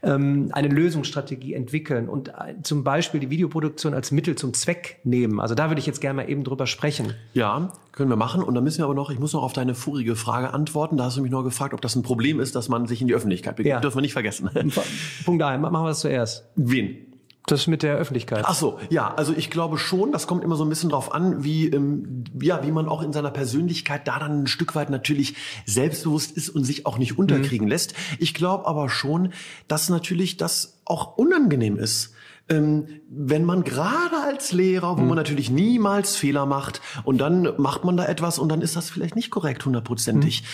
[0.03, 5.41] ähm, eine Lösungsstrategie entwickeln und äh, zum Beispiel die Videoproduktion als Mittel zum Zweck nehmen.
[5.41, 7.15] Also da würde ich jetzt gerne mal eben drüber sprechen.
[7.33, 8.43] Ja, können wir machen.
[8.43, 10.99] Und dann müssen wir aber noch, ich muss noch auf deine vorige Frage antworten.
[10.99, 13.09] Da hast du mich noch gefragt, ob das ein Problem ist, dass man sich in
[13.09, 13.71] die Öffentlichkeit begibt.
[13.71, 13.81] Ja.
[13.81, 14.51] Dürfen wir nicht vergessen.
[15.25, 15.63] Punkt ein.
[15.63, 16.45] Machen wir das zuerst.
[16.57, 17.10] Wen?
[17.51, 18.45] Das mit der Öffentlichkeit.
[18.47, 21.43] Ach so, ja, also ich glaube schon, das kommt immer so ein bisschen drauf an,
[21.43, 25.35] wie, ähm, ja, wie man auch in seiner Persönlichkeit da dann ein Stück weit natürlich
[25.67, 27.71] selbstbewusst ist und sich auch nicht unterkriegen mhm.
[27.71, 27.95] lässt.
[28.21, 29.33] Ich glaube aber schon,
[29.67, 32.15] dass natürlich das auch unangenehm ist.
[32.49, 35.09] Ähm, wenn man gerade als Lehrer, wo mhm.
[35.09, 38.91] man natürlich niemals Fehler macht und dann macht man da etwas und dann ist das
[38.91, 40.45] vielleicht nicht korrekt hundertprozentig.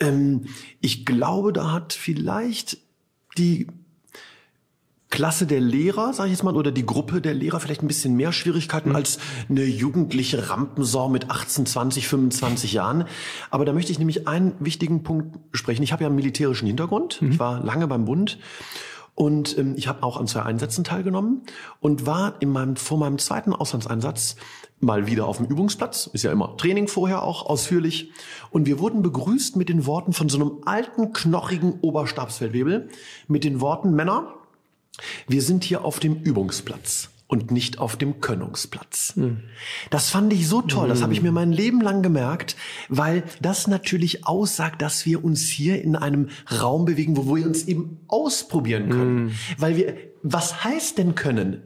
[0.00, 0.06] Mhm.
[0.06, 0.44] Ähm,
[0.80, 2.78] ich glaube, da hat vielleicht
[3.38, 3.66] die
[5.14, 8.16] Klasse der Lehrer, sage ich jetzt mal, oder die Gruppe der Lehrer vielleicht ein bisschen
[8.16, 8.96] mehr Schwierigkeiten mhm.
[8.96, 13.04] als eine jugendliche Rampensau mit 18, 20, 25 Jahren.
[13.48, 15.84] Aber da möchte ich nämlich einen wichtigen Punkt sprechen.
[15.84, 17.22] Ich habe ja einen militärischen Hintergrund.
[17.22, 17.30] Mhm.
[17.30, 18.40] Ich war lange beim Bund.
[19.14, 21.42] Und ähm, ich habe auch an zwei Einsätzen teilgenommen
[21.78, 24.34] und war in meinem, vor meinem zweiten Auslandseinsatz
[24.80, 26.10] mal wieder auf dem Übungsplatz.
[26.12, 28.10] Ist ja immer Training vorher auch ausführlich.
[28.50, 32.88] Und wir wurden begrüßt mit den Worten von so einem alten, knochigen Oberstabsfeldwebel
[33.28, 34.34] mit den Worten Männer,
[35.28, 39.16] wir sind hier auf dem Übungsplatz und nicht auf dem Könnungsplatz.
[39.16, 39.40] Mhm.
[39.90, 42.54] Das fand ich so toll, das habe ich mir mein Leben lang gemerkt,
[42.88, 46.28] weil das natürlich aussagt, dass wir uns hier in einem
[46.60, 49.24] Raum bewegen, wo wir uns eben ausprobieren können.
[49.24, 49.32] Mhm.
[49.58, 51.62] Weil wir, was heißt denn können?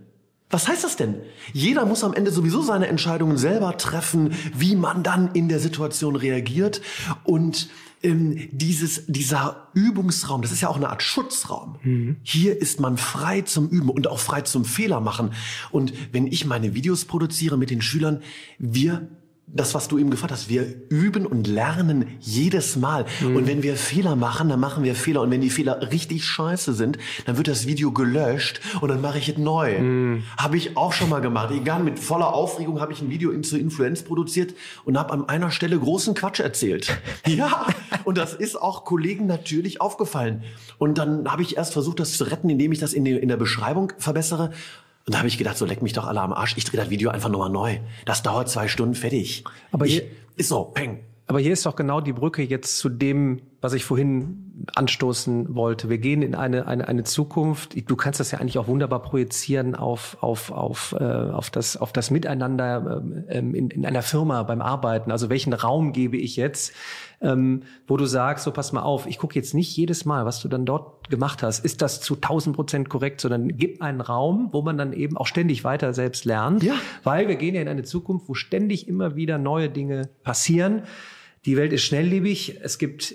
[0.50, 1.16] Was heißt das denn?
[1.52, 6.16] Jeder muss am Ende sowieso seine Entscheidungen selber treffen, wie man dann in der Situation
[6.16, 6.80] reagiert.
[7.24, 7.68] Und
[8.02, 11.76] ähm, dieses, dieser Übungsraum, das ist ja auch eine Art Schutzraum.
[11.82, 12.16] Mhm.
[12.22, 15.32] Hier ist man frei zum Üben und auch frei zum Fehler machen.
[15.70, 18.22] Und wenn ich meine Videos produziere mit den Schülern,
[18.58, 19.08] wir
[19.52, 23.06] das, was du eben gefragt hast, wir üben und lernen jedes Mal.
[23.20, 23.36] Mhm.
[23.36, 25.22] Und wenn wir Fehler machen, dann machen wir Fehler.
[25.22, 29.18] Und wenn die Fehler richtig scheiße sind, dann wird das Video gelöscht und dann mache
[29.18, 29.78] ich es neu.
[29.78, 30.22] Mhm.
[30.36, 31.50] Habe ich auch schon mal gemacht.
[31.50, 35.50] Egal, mit voller Aufregung habe ich ein Video zur Influenz produziert und habe an einer
[35.50, 36.98] Stelle großen Quatsch erzählt.
[37.26, 37.66] ja,
[38.04, 40.42] und das ist auch Kollegen natürlich aufgefallen.
[40.76, 43.28] Und dann habe ich erst versucht, das zu retten, indem ich das in, die, in
[43.28, 44.52] der Beschreibung verbessere.
[45.08, 46.54] Und da habe ich gedacht, so leck mich doch alle am Arsch.
[46.58, 47.78] Ich drehe das Video einfach nochmal neu.
[48.04, 49.42] Das dauert zwei Stunden, fertig.
[49.72, 50.02] Aber ich, hier,
[50.36, 51.00] ist so, peng.
[51.26, 55.88] Aber hier ist doch genau die Brücke jetzt zu dem, was ich vorhin anstoßen wollte.
[55.88, 59.74] Wir gehen in eine, eine, eine Zukunft, du kannst das ja eigentlich auch wunderbar projizieren
[59.74, 64.60] auf, auf, auf, äh, auf, das, auf das Miteinander ähm, in, in einer Firma beim
[64.60, 65.10] Arbeiten.
[65.10, 66.72] Also welchen Raum gebe ich jetzt,
[67.20, 70.40] ähm, wo du sagst, so pass mal auf, ich gucke jetzt nicht jedes Mal, was
[70.40, 74.48] du dann dort gemacht hast, ist das zu 1000 Prozent korrekt, sondern gib einen Raum,
[74.52, 76.74] wo man dann eben auch ständig weiter selbst lernt, ja.
[77.02, 80.82] weil wir gehen ja in eine Zukunft, wo ständig immer wieder neue Dinge passieren.
[81.44, 82.60] Die Welt ist schnelllebig.
[82.62, 83.14] Es gibt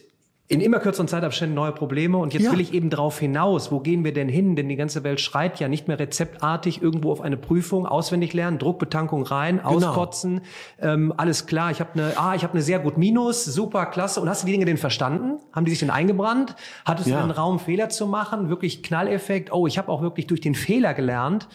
[0.49, 2.17] in immer kürzeren Zeitabständen neue Probleme.
[2.17, 2.51] Und jetzt ja.
[2.51, 4.58] will ich eben darauf hinaus, wo gehen wir denn hin?
[4.58, 8.60] Denn die ganze Welt schreit ja nicht mehr rezeptartig irgendwo auf eine Prüfung, auswendig lernen,
[8.60, 9.69] Druckbetankung rein, genau.
[9.69, 10.41] auskotzen,
[10.82, 11.71] ähm, alles klar.
[11.71, 14.19] Ich habe eine, ah, ich habe eine sehr gut Minus, super, klasse.
[14.19, 15.39] Und hast du die Dinge denn verstanden?
[15.53, 16.56] Haben die sich denn eingebrannt?
[16.84, 17.21] Hattest ja.
[17.21, 18.49] du den Raum, Fehler zu machen?
[18.49, 19.53] Wirklich Knalleffekt?
[19.53, 21.47] Oh, ich habe auch wirklich durch den Fehler gelernt.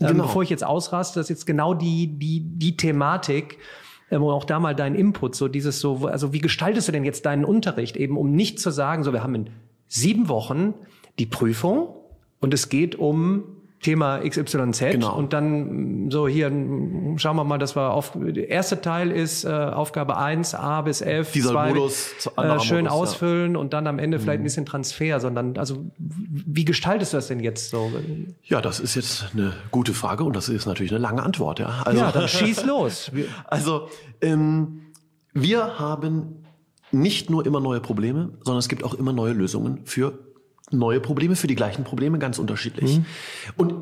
[0.00, 0.24] Ähm, genau.
[0.24, 3.58] bevor ich jetzt ausraste, das ist jetzt genau die, die, die Thematik
[4.12, 7.26] ähm, auch da mal dein Input, so dieses so, also wie gestaltest du denn jetzt
[7.26, 9.50] deinen Unterricht eben, um nicht zu sagen, so wir haben in
[9.88, 10.74] sieben Wochen
[11.18, 11.88] die Prüfung
[12.40, 15.16] und es geht um Thema XYZ genau.
[15.16, 16.50] und dann so hier
[17.16, 21.00] schauen wir mal, dass wir auf der erste Teil ist äh, Aufgabe 1 A bis
[21.00, 23.58] F Dieser zwei, Modus äh, schön Modus, ausfüllen ja.
[23.58, 24.44] und dann am Ende vielleicht ein mhm.
[24.44, 27.90] bisschen Transfer, sondern also wie gestaltest du das denn jetzt so?
[28.44, 31.82] Ja, das ist jetzt eine gute Frage und das ist natürlich eine lange Antwort, ja.
[31.84, 33.10] Also, ja, dann schieß los.
[33.46, 33.88] Also
[34.20, 34.92] ähm,
[35.32, 36.44] wir haben
[36.92, 40.31] nicht nur immer neue Probleme, sondern es gibt auch immer neue Lösungen für
[40.72, 42.98] neue Probleme für die gleichen Probleme, ganz unterschiedlich.
[42.98, 43.04] Mhm.
[43.56, 43.74] Und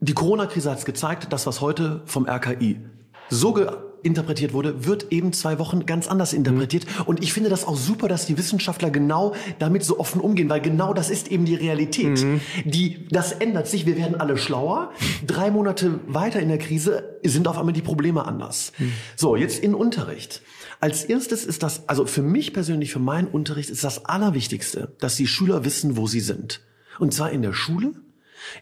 [0.00, 2.80] die Corona-Krise hat es gezeigt, das, was heute vom RKI
[3.28, 3.54] so
[4.02, 6.84] interpretiert wurde, wird eben zwei Wochen ganz anders interpretiert.
[6.84, 7.02] Mhm.
[7.06, 10.60] Und ich finde das auch super, dass die Wissenschaftler genau damit so offen umgehen, weil
[10.60, 12.22] genau das ist eben die Realität.
[12.22, 12.40] Mhm.
[12.64, 14.92] Die, das ändert sich, wir werden alle schlauer.
[15.26, 18.72] Drei Monate weiter in der Krise sind auf einmal die Probleme anders.
[18.78, 18.92] Mhm.
[19.16, 20.42] So, jetzt in Unterricht.
[20.80, 25.16] Als erstes ist das, also für mich persönlich, für meinen Unterricht ist das Allerwichtigste, dass
[25.16, 26.60] die Schüler wissen, wo sie sind.
[26.98, 27.94] Und zwar in der Schule,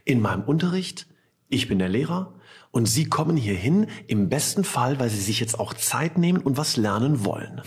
[0.04, 1.06] in meinem Unterricht,
[1.48, 2.34] ich bin der Lehrer
[2.70, 6.40] und Sie kommen hier hin im besten Fall, weil Sie sich jetzt auch Zeit nehmen
[6.40, 7.62] und was lernen wollen.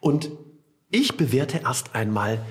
[0.00, 0.30] Und
[0.90, 2.44] ich bewerte erst einmal,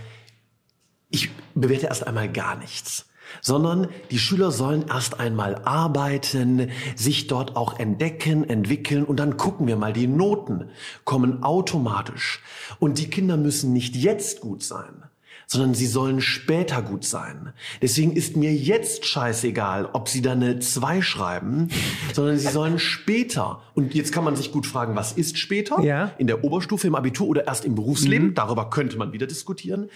[1.10, 3.09] ich bewerte erst einmal gar nichts
[3.42, 9.68] sondern die Schüler sollen erst einmal arbeiten, sich dort auch entdecken, entwickeln und dann gucken
[9.68, 10.70] wir mal, die Noten
[11.04, 12.42] kommen automatisch
[12.80, 15.04] und die Kinder müssen nicht jetzt gut sein,
[15.48, 17.54] sondern sie sollen später gut sein.
[17.82, 21.70] Deswegen ist mir jetzt scheißegal, ob sie da eine 2 schreiben,
[22.13, 23.62] sondern sie sollen später.
[23.74, 25.82] Und jetzt kann man sich gut fragen, was ist später?
[25.82, 26.12] Ja.
[26.20, 28.28] In der Oberstufe, im Abitur oder erst im Berufsleben?
[28.28, 28.34] Mhm.
[28.36, 29.89] Darüber könnte man wieder diskutieren.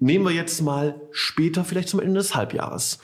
[0.00, 2.98] Nehmen wir jetzt mal später, vielleicht zum Ende des Halbjahres.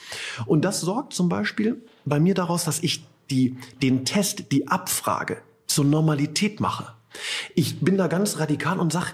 [0.46, 5.42] Und das sorgt zum Beispiel bei mir daraus, dass ich die, den Test, die Abfrage
[5.66, 6.94] zur Normalität mache.
[7.54, 9.12] Ich bin da ganz radikal und sage,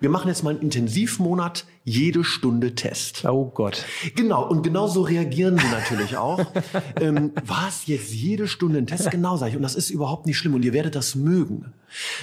[0.00, 3.24] wir machen jetzt mal einen Intensivmonat, jede Stunde Test.
[3.24, 3.84] Oh Gott.
[4.14, 6.44] Genau, und genau so reagieren sie natürlich auch.
[7.00, 9.10] ähm, was, jetzt jede Stunde ein Test?
[9.10, 9.56] Genau, sage ich.
[9.56, 11.72] Und das ist überhaupt nicht schlimm und ihr werdet das mögen.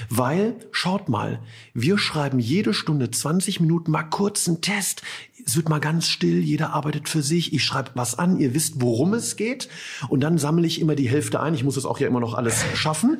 [0.09, 1.39] Weil, schaut mal,
[1.73, 5.01] wir schreiben jede Stunde 20 Minuten mal kurz einen Test.
[5.45, 7.53] Es wird mal ganz still, jeder arbeitet für sich.
[7.53, 9.67] Ich schreibe was an, ihr wisst, worum es geht.
[10.07, 11.53] Und dann sammle ich immer die Hälfte ein.
[11.53, 13.17] Ich muss es auch ja immer noch alles schaffen.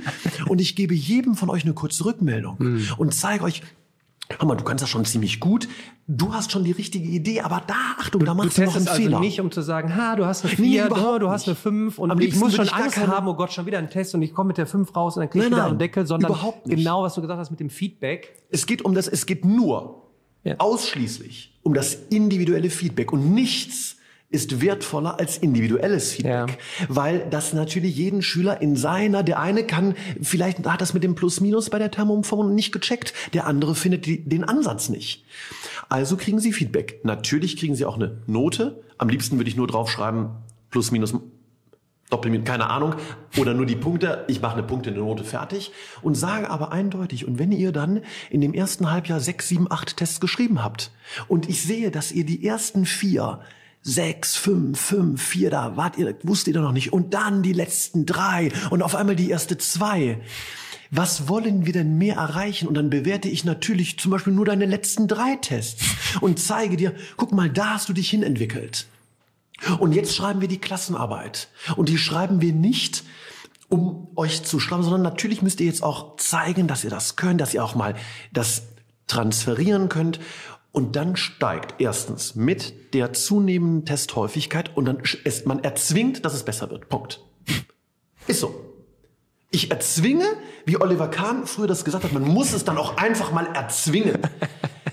[0.48, 2.88] Und ich gebe jedem von euch eine kurze Rückmeldung mhm.
[2.98, 3.62] und zeige euch,
[4.30, 5.68] Hör mal, du kannst das schon ziemlich gut.
[6.08, 8.76] Du hast schon die richtige Idee, aber da, Achtung, du, da machst du, du noch
[8.76, 9.20] einen also Fehler.
[9.20, 12.00] nicht, um zu sagen, ha, du hast eine 4, nee, oh, du hast eine 5
[12.00, 14.48] und ich muss schon Angst haben, oh Gott, schon wieder ein Test und ich komme
[14.48, 16.36] mit der 5 raus und dann krieg ich wieder einen Deckel, sondern
[16.66, 18.44] genau, was du gesagt hast mit dem Feedback.
[18.50, 20.04] Es geht um das, es geht nur,
[20.44, 20.56] ja.
[20.58, 23.95] ausschließlich um das individuelle Feedback und nichts
[24.30, 26.86] ist wertvoller als individuelles Feedback, ja.
[26.90, 31.16] weil das natürlich jeden Schüler in seiner, der eine kann, vielleicht hat das mit dem
[31.16, 35.26] Plus-Minus bei der Thermoform nicht gecheckt, der andere findet die, den Ansatz nicht.
[35.90, 37.02] Also kriegen sie Feedback.
[37.04, 38.84] Natürlich kriegen sie auch eine Note.
[38.98, 40.30] Am liebsten würde ich nur draufschreiben,
[40.72, 41.14] Plus-Minus
[42.10, 42.96] Doppelminus, keine Ahnung,
[43.36, 45.72] oder nur die Punkte, ich mache eine Punkte, eine Note fertig
[46.04, 49.98] und sage aber eindeutig, und wenn ihr dann in dem ersten Halbjahr sechs, sieben, acht
[49.98, 50.92] Tests geschrieben habt
[51.28, 53.40] und ich sehe, dass ihr die ersten vier
[53.88, 56.92] sechs, fünf, fünf, vier, da wart ihr, wusstet ihr noch nicht.
[56.92, 60.20] Und dann die letzten drei und auf einmal die erste zwei.
[60.90, 62.68] Was wollen wir denn mehr erreichen?
[62.68, 65.84] Und dann bewerte ich natürlich zum Beispiel nur deine letzten drei Tests
[66.20, 68.88] und zeige dir, guck mal, da hast du dich hinentwickelt.
[69.80, 71.50] Und jetzt schreiben wir die Klassenarbeit.
[71.76, 73.04] Und die schreiben wir nicht,
[73.70, 77.40] um euch zu schreiben, sondern natürlich müsst ihr jetzt auch zeigen, dass ihr das könnt,
[77.40, 77.96] dass ihr auch mal
[78.34, 78.64] das
[79.08, 80.20] transferieren könnt.
[80.76, 86.44] Und dann steigt erstens mit der zunehmenden Testhäufigkeit und dann ist man erzwingt, dass es
[86.44, 86.90] besser wird.
[86.90, 87.22] Punkt.
[88.28, 88.74] Ist so.
[89.52, 90.26] Ich erzwinge,
[90.66, 94.20] wie Oliver Kahn früher das gesagt hat, man muss es dann auch einfach mal erzwingen.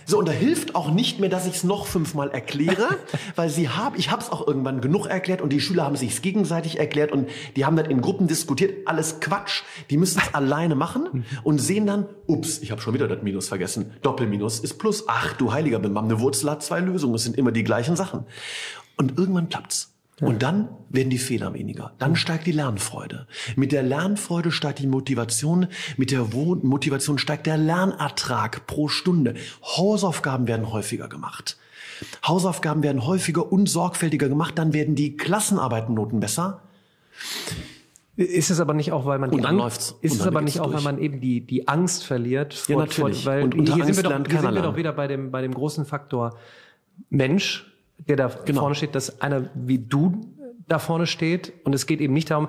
[0.06, 2.98] So, und da hilft auch nicht mehr, dass ich es noch fünfmal erkläre,
[3.36, 6.22] weil sie haben, ich habe es auch irgendwann genug erklärt und die Schüler haben sich
[6.22, 8.86] gegenseitig erklärt und die haben dann in Gruppen diskutiert.
[8.86, 9.62] Alles Quatsch.
[9.90, 13.48] Die müssen es alleine machen und sehen dann, ups, ich habe schon wieder das Minus
[13.48, 13.92] vergessen.
[14.02, 15.04] Doppelminus ist Plus.
[15.06, 17.14] Ach du heiliger Bimbam, eine Wurzel hat zwei Lösungen.
[17.14, 18.24] Es sind immer die gleichen Sachen.
[18.96, 19.91] Und irgendwann klappt's.
[20.22, 21.92] Und dann werden die Fehler weniger.
[21.98, 23.26] Dann steigt die Lernfreude.
[23.56, 25.66] Mit der Lernfreude steigt die Motivation.
[25.96, 29.34] Mit der Motivation steigt der Lernertrag pro Stunde.
[29.62, 31.56] Hausaufgaben werden häufiger gemacht.
[32.26, 34.56] Hausaufgaben werden häufiger und sorgfältiger gemacht.
[34.58, 36.62] Dann werden die Klassenarbeitennoten besser.
[38.14, 39.96] Ist es aber nicht auch, weil man und dann läuft's.
[40.02, 40.84] ist es aber nicht auch, weil durch.
[40.84, 42.62] man eben die, die Angst verliert?
[42.68, 43.24] Ja, natürlich.
[43.24, 45.08] weil Und unter hier sind Angst wir doch, lernt hier sind wir doch wieder bei
[45.08, 46.36] dem, bei dem großen Faktor
[47.08, 47.71] Mensch,
[48.08, 48.60] der da Genau.
[48.60, 50.20] vorne steht, dass einer wie du
[50.68, 51.52] da vorne steht.
[51.64, 52.48] Und es geht eben nicht darum,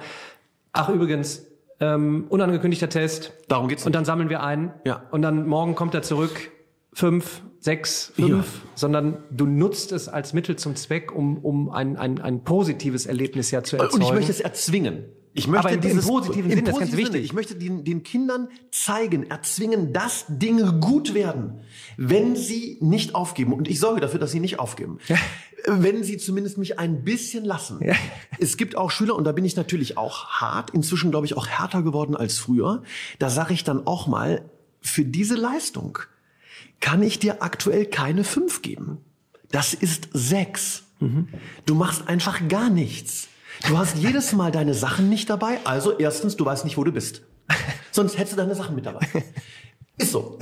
[0.72, 1.46] ach übrigens,
[1.80, 3.34] ähm, unangekündigter Test.
[3.48, 4.74] Darum geht's Und dann sammeln wir ein.
[4.86, 5.04] Ja.
[5.12, 6.52] Und dann morgen kommt er zurück.
[6.94, 8.30] Fünf, sechs, fünf.
[8.30, 8.70] Ja.
[8.76, 13.50] Sondern du nutzt es als Mittel zum Zweck, um, um ein, ein, ein positives Erlebnis
[13.52, 13.96] ja zu erzeugen.
[13.96, 15.06] Und ich möchte es erzwingen.
[15.36, 17.14] Ich möchte Aber im- im dieses, positiven im Sinne, das ist ganz positiven Sinne.
[17.16, 17.26] wichtig.
[17.26, 21.62] Ich möchte den, den Kindern zeigen, erzwingen, dass Dinge gut werden,
[21.98, 23.54] wenn sie nicht aufgeben.
[23.54, 25.00] Und ich sorge dafür, dass sie nicht aufgeben.
[25.66, 27.80] Wenn sie zumindest mich ein bisschen lassen.
[28.40, 31.48] Es gibt auch Schüler, und da bin ich natürlich auch hart, inzwischen glaube ich auch
[31.48, 32.84] härter geworden als früher.
[33.20, 34.50] Da sage ich dann auch mal,
[34.82, 36.00] für diese Leistung
[36.82, 38.98] kann ich dir aktuell keine fünf geben.
[39.52, 40.84] Das ist sechs.
[41.66, 43.28] Du machst einfach gar nichts.
[43.68, 45.60] Du hast jedes Mal deine Sachen nicht dabei.
[45.64, 47.24] Also erstens, du weißt nicht, wo du bist.
[47.92, 49.08] Sonst hättest du deine Sachen mit dabei.
[49.98, 50.40] Ist so.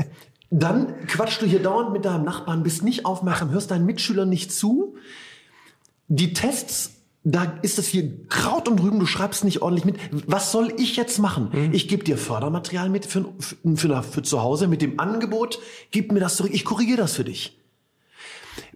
[0.51, 4.51] Dann quatschst du hier dauernd mit deinem Nachbarn, bist nicht aufmerksam, hörst deinen Mitschülern nicht
[4.51, 4.95] zu.
[6.09, 6.91] Die Tests,
[7.23, 9.95] da ist es hier Kraut und Rüben, du schreibst nicht ordentlich mit.
[10.27, 11.51] Was soll ich jetzt machen?
[11.71, 15.59] Ich gebe dir Fördermaterial mit für, für, für, für zu Hause mit dem Angebot,
[15.91, 17.57] gib mir das zurück, ich korrigiere das für dich.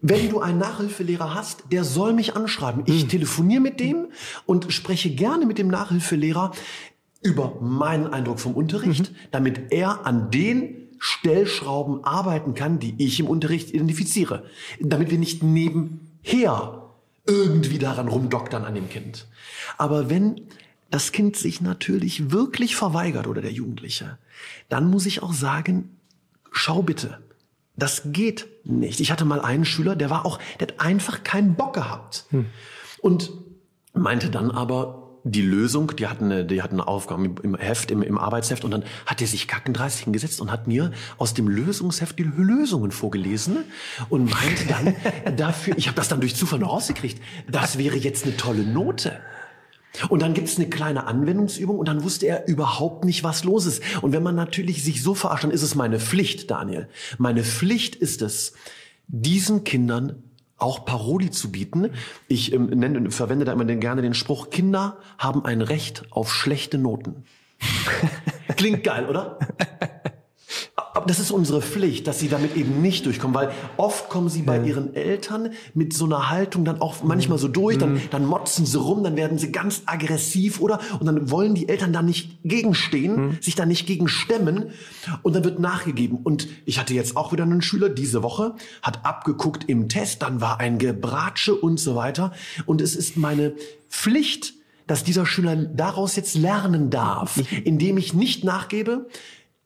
[0.02, 2.84] Wenn du einen Nachhilfelehrer hast, der soll mich anschreiben.
[2.86, 4.08] Ich telefoniere mit dem
[4.46, 6.52] und spreche gerne mit dem Nachhilfelehrer
[7.22, 13.28] über meinen Eindruck vom Unterricht, damit er an den Stellschrauben arbeiten kann, die ich im
[13.28, 14.46] Unterricht identifiziere.
[14.80, 16.84] Damit wir nicht nebenher
[17.28, 19.28] irgendwie daran rumdoktern an dem Kind.
[19.78, 20.42] Aber wenn
[20.92, 24.18] das Kind sich natürlich wirklich verweigert oder der Jugendliche,
[24.70, 25.98] dann muss ich auch sagen,
[26.52, 27.20] schau bitte,
[27.76, 29.00] das geht nicht.
[29.00, 32.26] Ich hatte mal einen Schüler, der war auch, der hat einfach keinen Bock gehabt.
[33.02, 33.32] Und
[33.94, 38.04] meinte dann aber, die Lösung, die hatten eine, die hatten eine Aufgabe im- Heft, im,
[38.04, 42.20] im Arbeitsheft und dann hat er sich kackendreistig hingesetzt und hat mir aus dem Lösungsheft
[42.20, 43.58] die Lösungen vorgelesen
[44.10, 48.26] und meinte dann dafür, ich habe das dann durch Zufall noch rausgekriegt, das wäre jetzt
[48.26, 49.20] eine tolle Note.
[50.10, 53.82] Und dann gibt's eine kleine Anwendungsübung und dann wusste er überhaupt nicht, was los ist.
[54.04, 56.88] Und wenn man natürlich sich so verarscht, dann ist es meine Pflicht, Daniel.
[57.18, 58.54] Meine Pflicht ist es,
[59.08, 60.24] diesen Kindern
[60.58, 61.92] auch Parodie zu bieten.
[62.28, 66.34] Ich ähm, nenne, verwende da immer den, gerne den Spruch, Kinder haben ein Recht auf
[66.34, 67.24] schlechte Noten.
[68.56, 69.40] Klingt geil, oder?
[70.96, 74.44] Aber das ist unsere Pflicht, dass sie damit eben nicht durchkommen, weil oft kommen sie
[74.44, 78.66] bei ihren Eltern mit so einer Haltung dann auch manchmal so durch, dann, dann motzen
[78.66, 80.80] sie rum, dann werden sie ganz aggressiv oder?
[80.98, 84.70] Und dann wollen die Eltern da nicht gegenstehen, sich da nicht gegen stemmen.
[85.22, 86.18] Und dann wird nachgegeben.
[86.24, 90.40] Und ich hatte jetzt auch wieder einen Schüler diese Woche, hat abgeguckt im Test, dann
[90.40, 92.32] war ein Gebratsche und so weiter.
[92.66, 93.54] Und es ist meine
[93.90, 94.54] Pflicht,
[94.88, 99.08] dass dieser Schüler daraus jetzt lernen darf, indem ich nicht nachgebe,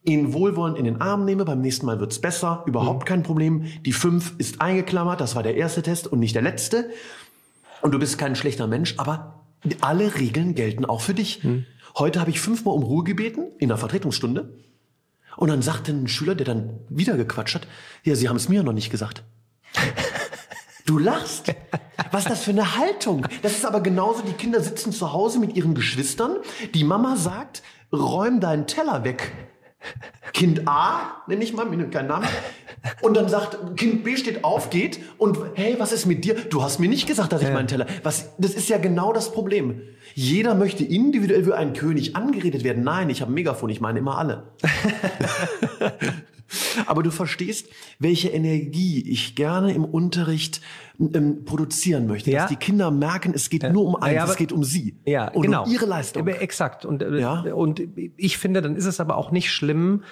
[0.04, 3.66] ihn wohlwollend in den Arm nehme, beim nächsten Mal wird's besser, überhaupt kein Problem.
[3.86, 6.90] Die 5 ist eingeklammert, das war der erste Test und nicht der letzte.
[7.82, 9.46] Und du bist kein schlechter Mensch, aber
[9.82, 11.42] alle Regeln gelten auch für dich.
[11.98, 14.58] Heute habe ich fünfmal um Ruhe gebeten, in der Vertretungsstunde.
[15.38, 17.68] Und dann sagte ein Schüler, der dann wieder gequatscht hat,
[18.04, 19.24] ja, Sie haben es mir noch nicht gesagt.
[20.86, 21.54] Du lachst.
[22.10, 23.28] Was ist das für eine Haltung?
[23.44, 26.38] Das ist aber genauso, die Kinder sitzen zu Hause mit ihren Geschwistern.
[26.74, 27.62] Die Mama sagt,
[27.94, 29.32] räum deinen Teller weg.
[30.34, 32.28] Kind A, nenne ich mal, mir nimmt keinen Namen.
[33.02, 36.36] Und dann sagt, Kind B steht auf, geht und hey, was ist mit dir?
[36.36, 37.88] Du hast mir nicht gesagt, dass ich meinen Teller.
[38.04, 39.82] Was, das ist ja genau das Problem.
[40.16, 42.84] Jeder möchte individuell wie ein König angeredet werden.
[42.84, 44.44] Nein, ich habe ein Megafon, ich meine immer alle.
[46.86, 47.68] Aber du verstehst,
[48.00, 50.62] welche Energie ich gerne im Unterricht
[51.00, 52.32] ähm, produzieren möchte.
[52.32, 52.42] Ja.
[52.42, 54.96] Dass die Kinder merken, es geht nur um eins, Ja, aber- es geht um sie.
[55.06, 55.64] Ja, und genau.
[55.66, 56.22] um ihre Leistung.
[56.24, 56.86] Aber Exakt.
[56.86, 57.42] Und, äh, Ja.
[57.54, 57.82] und
[58.18, 60.04] ich finde, dann ist es aber auch nicht schlimm.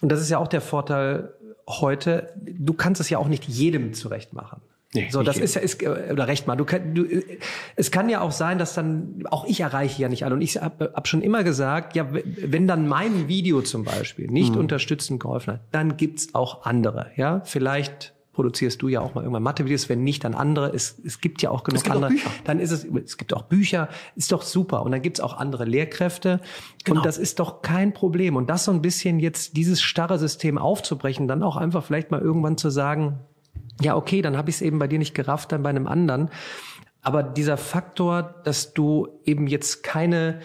[0.00, 1.32] Und das ist ja auch der Vorteil
[1.68, 2.32] heute.
[2.42, 4.60] Du kannst es ja auch nicht jedem zurecht machen.
[4.94, 7.06] Nee, so, das ist ja, ist, oder recht mal, du, kann, du,
[7.76, 10.34] es kann ja auch sein, dass dann, auch ich erreiche ja nicht alle.
[10.34, 14.52] Und ich habe hab schon immer gesagt, ja, wenn dann mein Video zum Beispiel nicht
[14.52, 14.60] mhm.
[14.60, 17.10] unterstützend geholfen hat, dann gibt's auch andere.
[17.16, 20.70] Ja, vielleicht produzierst du ja auch mal irgendwann Mathe-Videos, wenn nicht, dann andere.
[20.74, 22.12] Es, es gibt ja auch genug andere.
[22.12, 24.82] Auch dann ist es, es gibt auch Bücher, ist doch super.
[24.82, 26.40] Und dann gibt's auch andere Lehrkräfte.
[26.84, 26.98] Genau.
[26.98, 28.36] Und das ist doch kein Problem.
[28.36, 32.20] Und das so ein bisschen jetzt, dieses starre System aufzubrechen, dann auch einfach vielleicht mal
[32.20, 33.20] irgendwann zu sagen,
[33.80, 36.30] ja, okay, dann habe ich es eben bei dir nicht gerafft, dann bei einem anderen.
[37.02, 40.40] Aber dieser Faktor, dass du eben jetzt keine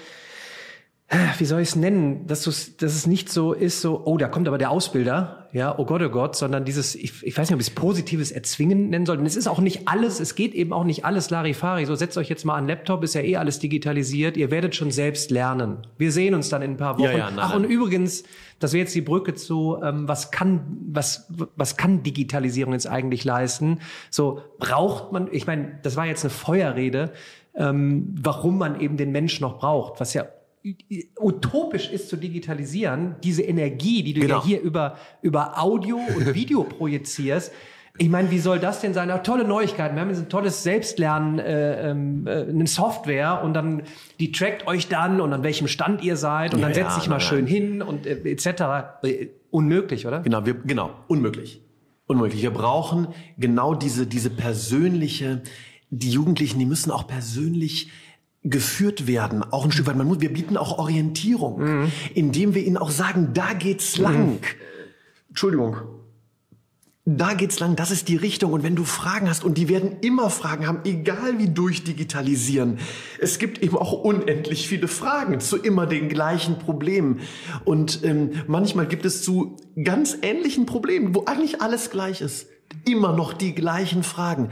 [1.37, 4.45] wie soll ich es nennen, dass, dass es nicht so ist, so, oh, da kommt
[4.47, 7.61] aber der Ausbilder, ja, oh Gott, oh Gott, sondern dieses, ich, ich weiß nicht, ob
[7.61, 9.17] ich es positives Erzwingen nennen soll.
[9.17, 11.85] Und es ist auch nicht alles, es geht eben auch nicht alles Larifari.
[11.85, 14.91] So, setzt euch jetzt mal an Laptop, ist ja eh alles digitalisiert, ihr werdet schon
[14.91, 15.77] selbst lernen.
[15.97, 17.03] Wir sehen uns dann in ein paar Wochen.
[17.03, 18.23] Ja, ja, nein, Ach, und übrigens,
[18.59, 23.23] das wäre jetzt die Brücke zu, ähm, was kann, was, was kann Digitalisierung jetzt eigentlich
[23.23, 23.79] leisten?
[24.09, 27.13] So, braucht man, ich meine, das war jetzt eine Feuerrede,
[27.55, 30.25] ähm, warum man eben den Mensch noch braucht, was ja
[31.19, 34.39] utopisch ist zu digitalisieren, diese Energie, die du genau.
[34.39, 37.51] ja hier über, über Audio und Video projizierst,
[37.99, 39.09] ich meine, wie soll das denn sein?
[39.09, 39.95] Ja, tolle Neuigkeiten.
[39.95, 43.83] Wir haben jetzt ein tolles Selbstlernen, äh, ähm, äh, eine Software und dann
[44.19, 46.99] die trackt euch dann und an welchem Stand ihr seid und ja, dann setzt ja,
[46.99, 49.01] sich mal schön hin und äh, etc.
[49.03, 50.19] Äh, unmöglich, oder?
[50.19, 51.61] Genau, wir, genau, unmöglich.
[52.05, 52.41] Unmöglich.
[52.41, 55.41] Wir brauchen genau diese, diese persönliche,
[55.89, 57.89] die Jugendlichen, die müssen auch persönlich
[58.49, 59.95] geführt werden, auch ein Stück weit.
[59.95, 61.91] Man muss, wir bieten auch Orientierung, mhm.
[62.13, 64.27] indem wir ihnen auch sagen, da geht's lang.
[64.27, 64.39] Mhm.
[65.29, 65.77] Entschuldigung.
[67.09, 68.51] Da geht's lang, das ist die Richtung.
[68.51, 72.79] Und wenn du Fragen hast, und die werden immer Fragen haben, egal wie durchdigitalisieren,
[73.21, 77.21] es gibt eben auch unendlich viele Fragen zu immer den gleichen Problemen.
[77.63, 82.47] Und ähm, manchmal gibt es zu ganz ähnlichen Problemen, wo eigentlich alles gleich ist,
[82.85, 84.49] immer noch die gleichen Fragen.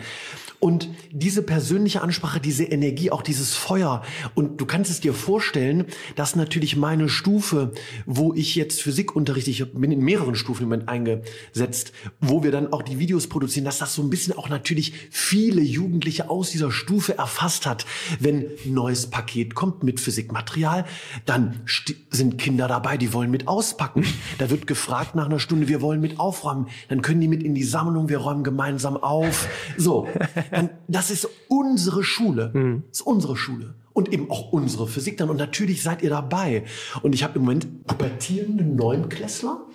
[0.60, 4.02] Und diese persönliche Ansprache, diese Energie, auch dieses Feuer.
[4.34, 7.74] Und du kannst es dir vorstellen, dass natürlich meine Stufe,
[8.08, 12.52] wo ich jetzt Physik unterrichte, ich bin in mehreren Stufen im Moment eingesetzt, wo wir
[12.52, 16.50] dann auch die Videos produzieren, dass das so ein bisschen auch natürlich viele Jugendliche aus
[16.50, 17.86] dieser Stufe erfasst hat.
[18.20, 20.86] Wenn ein neues Paket kommt mit Physikmaterial,
[21.26, 21.62] dann
[22.10, 24.04] sind Kinder dabei, die wollen mit auspacken.
[24.40, 26.70] Da wird gefragt nach einer Stunde, wir wollen mit aufräumen.
[26.88, 29.48] Dann können die mit in die Sammlung, wir räumen gemeinsam auf.
[29.78, 30.08] So.
[30.52, 32.52] dann, das ist unsere Schule.
[32.54, 32.84] Mhm.
[32.90, 33.76] Das ist unsere Schule.
[33.94, 35.30] Und eben auch unsere Physik dann.
[35.30, 36.66] Und natürlich seid ihr dabei.
[37.02, 39.66] Und ich habe im Moment pubertierende Neunklässler,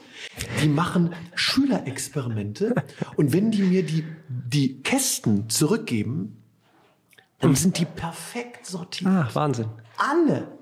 [0.62, 2.74] die machen Schülerexperimente.
[3.16, 6.36] Und wenn die mir die, die Kästen zurückgeben,
[7.38, 9.10] dann sind die perfekt sortiert.
[9.10, 9.66] Ah, Wahnsinn.
[9.96, 10.59] Alle.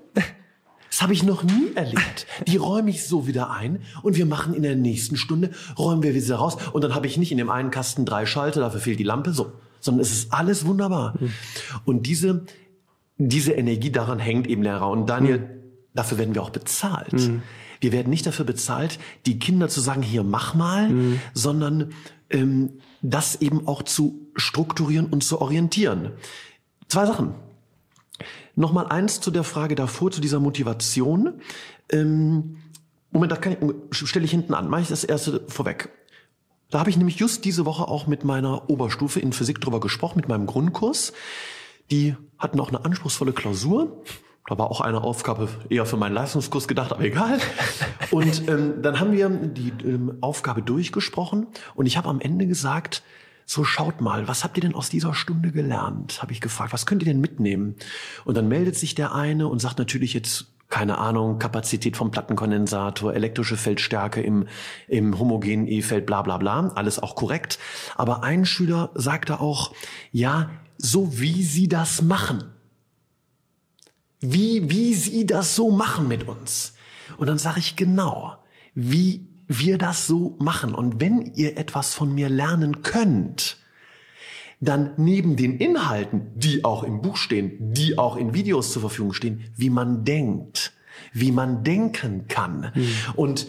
[0.89, 2.25] Das habe ich noch nie erlebt.
[2.47, 6.15] Die räume ich so wieder ein und wir machen in der nächsten Stunde, räumen wir
[6.15, 8.99] wieder raus und dann habe ich nicht in dem einen Kasten drei Schalter, dafür fehlt
[8.99, 11.15] die Lampe, so sondern es ist alles wunderbar.
[11.19, 11.33] Mhm.
[11.85, 12.45] Und diese,
[13.17, 14.89] diese Energie daran hängt eben Lehrer.
[14.89, 15.47] Und Daniel, mhm.
[15.93, 17.13] dafür werden wir auch bezahlt.
[17.13, 17.41] Mhm.
[17.81, 21.21] Wir werden nicht dafür bezahlt, die Kinder zu sagen, hier mach mal, mhm.
[21.33, 21.93] sondern
[22.29, 22.71] ähm,
[23.01, 26.11] das eben auch zu strukturieren und zu orientieren.
[26.87, 27.35] Zwei Sachen.
[28.59, 31.39] Nochmal eins zu der Frage davor, zu dieser Motivation.
[31.89, 32.57] Ähm,
[33.09, 34.69] Moment, das kann ich, stelle ich hinten an.
[34.69, 35.87] Mache ich das erste vorweg.
[36.69, 40.17] Da habe ich nämlich just diese Woche auch mit meiner Oberstufe in Physik drüber gesprochen,
[40.17, 41.13] mit meinem Grundkurs.
[41.89, 44.03] Die hatten auch eine anspruchsvolle Klausur.
[44.45, 47.39] Da war auch eine Aufgabe eher für meinen Leistungskurs gedacht, aber egal.
[48.11, 53.03] Und ähm, dann haben wir die ähm, Aufgabe durchgesprochen und ich habe am Ende gesagt,
[53.49, 56.21] so schaut mal, was habt ihr denn aus dieser Stunde gelernt?
[56.21, 57.77] Habe ich gefragt, was könnt ihr denn mitnehmen?
[58.23, 63.15] Und dann meldet sich der eine und sagt natürlich jetzt keine Ahnung, Kapazität vom Plattenkondensator,
[63.15, 64.47] elektrische Feldstärke im,
[64.87, 67.57] im homogenen E-Feld, bla bla bla, alles auch korrekt.
[67.95, 69.73] Aber ein Schüler sagte auch,
[70.11, 72.43] ja, so wie sie das machen.
[74.19, 76.75] Wie, wie sie das so machen mit uns.
[77.17, 78.35] Und dann sage ich genau,
[78.75, 80.73] wie wir das so machen.
[80.73, 83.57] Und wenn ihr etwas von mir lernen könnt,
[84.61, 89.13] dann neben den Inhalten, die auch im Buch stehen, die auch in Videos zur Verfügung
[89.13, 90.73] stehen, wie man denkt,
[91.13, 92.71] wie man denken kann.
[92.75, 92.91] Mhm.
[93.15, 93.47] Und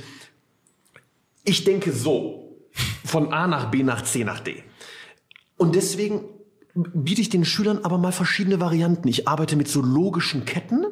[1.44, 2.56] ich denke so,
[3.04, 4.62] von A nach B nach C nach D.
[5.56, 6.24] Und deswegen
[6.74, 9.08] biete ich den Schülern aber mal verschiedene Varianten.
[9.08, 10.86] Ich arbeite mit so logischen Ketten,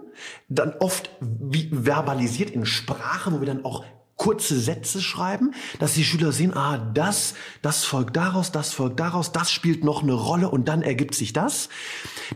[0.48, 3.84] dann oft wie verbalisiert in Sprache, wo wir dann auch
[4.18, 9.32] kurze Sätze schreiben, dass die Schüler sehen, ah, das, das folgt daraus, das folgt daraus,
[9.32, 11.68] das spielt noch eine Rolle und dann ergibt sich das.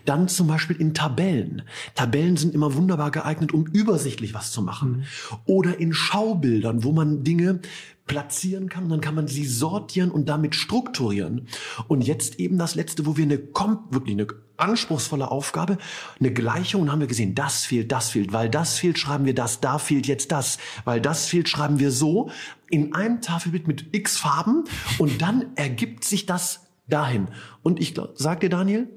[0.04, 1.62] Dann zum Beispiel in Tabellen.
[1.94, 4.90] Tabellen sind immer wunderbar geeignet, um übersichtlich was zu machen.
[4.90, 5.36] Mhm.
[5.44, 7.60] Oder in Schaubildern, wo man Dinge
[8.06, 8.88] platzieren kann.
[8.88, 11.46] Dann kann man sie sortieren und damit strukturieren.
[11.88, 14.26] Und jetzt eben das letzte, wo wir eine wirklich eine
[14.56, 15.78] anspruchsvolle Aufgabe,
[16.20, 16.82] eine Gleichung.
[16.82, 19.78] Und haben wir gesehen, das fehlt, das fehlt, weil das fehlt, schreiben wir das, da
[19.78, 22.30] fehlt jetzt das, weil das fehlt, schreiben wir so.
[22.70, 24.64] In einem Tafelbild mit x Farben.
[24.98, 27.28] Und dann ergibt sich das dahin.
[27.62, 28.88] Und ich sag dir Daniel,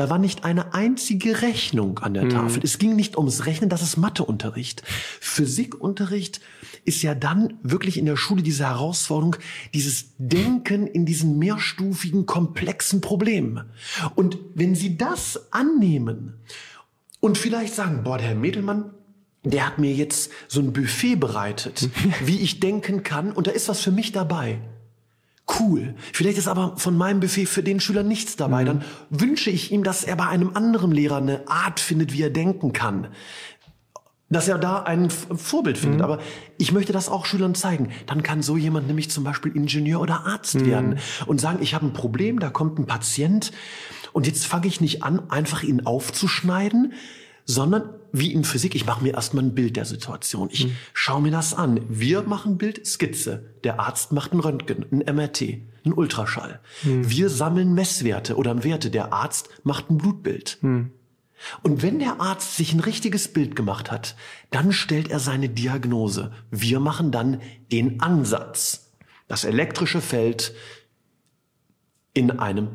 [0.00, 2.30] da war nicht eine einzige Rechnung an der mhm.
[2.30, 2.62] Tafel.
[2.64, 4.82] Es ging nicht ums Rechnen, das ist Matheunterricht.
[5.20, 6.40] Physikunterricht
[6.86, 9.36] ist ja dann wirklich in der Schule diese Herausforderung,
[9.74, 13.68] dieses Denken in diesen mehrstufigen, komplexen Problemen.
[14.14, 16.32] Und wenn Sie das annehmen
[17.20, 18.94] und vielleicht sagen, boah, der Herr Medelmann,
[19.44, 21.90] der hat mir jetzt so ein Buffet bereitet,
[22.24, 24.60] wie ich denken kann, und da ist was für mich dabei
[25.58, 25.94] cool.
[26.12, 28.62] Vielleicht ist aber von meinem Buffet für den Schüler nichts dabei.
[28.62, 28.66] Mhm.
[28.66, 32.30] Dann wünsche ich ihm, dass er bei einem anderen Lehrer eine Art findet, wie er
[32.30, 33.08] denken kann.
[34.28, 35.98] Dass er da ein Vorbild findet.
[35.98, 36.04] Mhm.
[36.04, 36.18] Aber
[36.58, 37.90] ich möchte das auch Schülern zeigen.
[38.06, 40.66] Dann kann so jemand nämlich zum Beispiel Ingenieur oder Arzt mhm.
[40.66, 43.50] werden und sagen, ich habe ein Problem, da kommt ein Patient
[44.12, 46.92] und jetzt fange ich nicht an, einfach ihn aufzuschneiden,
[47.50, 50.48] sondern wie in Physik, ich mache mir erstmal ein Bild der Situation.
[50.50, 50.76] Ich mhm.
[50.92, 51.80] schaue mir das an.
[51.88, 53.54] Wir machen Bild, Skizze.
[53.64, 55.42] Der Arzt macht ein Röntgen, ein MRT,
[55.84, 56.60] ein Ultraschall.
[56.82, 57.08] Mhm.
[57.10, 58.90] Wir sammeln Messwerte oder Werte.
[58.90, 60.58] Der Arzt macht ein Blutbild.
[60.60, 60.92] Mhm.
[61.62, 64.14] Und wenn der Arzt sich ein richtiges Bild gemacht hat,
[64.50, 66.32] dann stellt er seine Diagnose.
[66.50, 67.40] Wir machen dann
[67.72, 68.92] den Ansatz.
[69.26, 70.54] Das elektrische Feld
[72.12, 72.68] in einem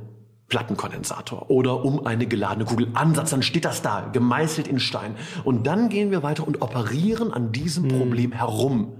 [0.48, 2.89] Plattenkondensator oder um eine geladene Kugel.
[2.93, 5.16] Ansatz, dann steht das da, gemeißelt in Stein.
[5.43, 7.98] Und dann gehen wir weiter und operieren an diesem hm.
[7.98, 8.93] Problem herum.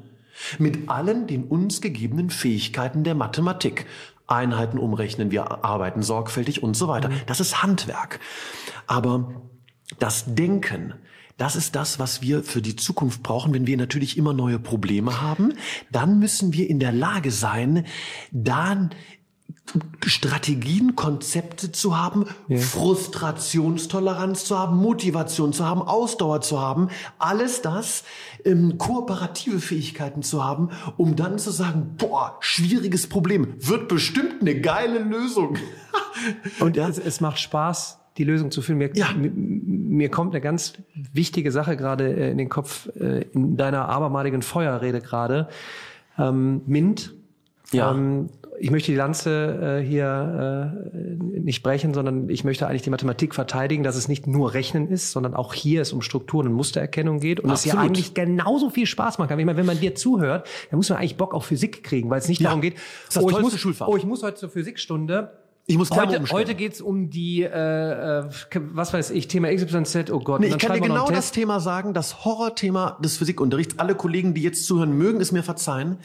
[0.58, 3.86] Mit allen den uns gegebenen Fähigkeiten der Mathematik.
[4.28, 7.10] Einheiten umrechnen, wir arbeiten sorgfältig und so weiter.
[7.10, 7.16] Hm.
[7.28, 8.20] Das ist Handwerk.
[8.88, 9.42] Aber
[10.00, 10.96] das Denken,
[11.38, 15.22] das ist das, was wir für die Zukunft brauchen, wenn wir natürlich immer neue Probleme
[15.22, 15.54] haben.
[15.92, 17.86] Dann müssen wir in der Lage sein,
[18.32, 18.92] dann
[20.06, 22.58] Strategien, Konzepte zu haben, ja.
[22.58, 28.04] Frustrationstoleranz zu haben, Motivation zu haben, Ausdauer zu haben, alles das,
[28.46, 34.60] ähm, kooperative Fähigkeiten zu haben, um dann zu sagen, boah, schwieriges Problem, wird bestimmt eine
[34.62, 35.58] geile Lösung.
[36.60, 36.88] Und ja.
[36.88, 38.80] es, es macht Spaß, die Lösung zu finden.
[38.80, 39.12] Mir, ja.
[39.14, 43.90] mir, mir, kommt eine ganz wichtige Sache gerade äh, in den Kopf, äh, in deiner
[43.90, 45.50] abermaligen Feuerrede gerade.
[46.18, 47.14] Ähm, MINT,
[47.72, 47.92] ja.
[47.92, 50.98] Ähm, ich möchte die Lanze äh, hier äh,
[51.40, 55.12] nicht brechen, sondern ich möchte eigentlich die Mathematik verteidigen, dass es nicht nur Rechnen ist,
[55.12, 57.74] sondern auch hier es um Strukturen und Mustererkennung geht und Absolut.
[57.74, 59.40] es ja eigentlich genauso viel Spaß machen kann.
[59.40, 62.20] Ich meine, wenn man dir zuhört, dann muss man eigentlich Bock auf Physik kriegen, weil
[62.20, 62.50] es nicht ja.
[62.50, 62.76] darum geht,
[63.20, 65.32] oh ich, muss, oh, ich muss heute zur Physikstunde
[65.68, 70.20] ich muss heute, heute geht's um die, äh, äh, was weiß ich, Thema XYZ, oh
[70.20, 70.40] Gott.
[70.40, 73.80] Nee, ich kann dir genau das Thema sagen, das Horrorthema des Physikunterrichts.
[73.80, 75.98] Alle Kollegen, die jetzt zuhören, mögen es mir verzeihen.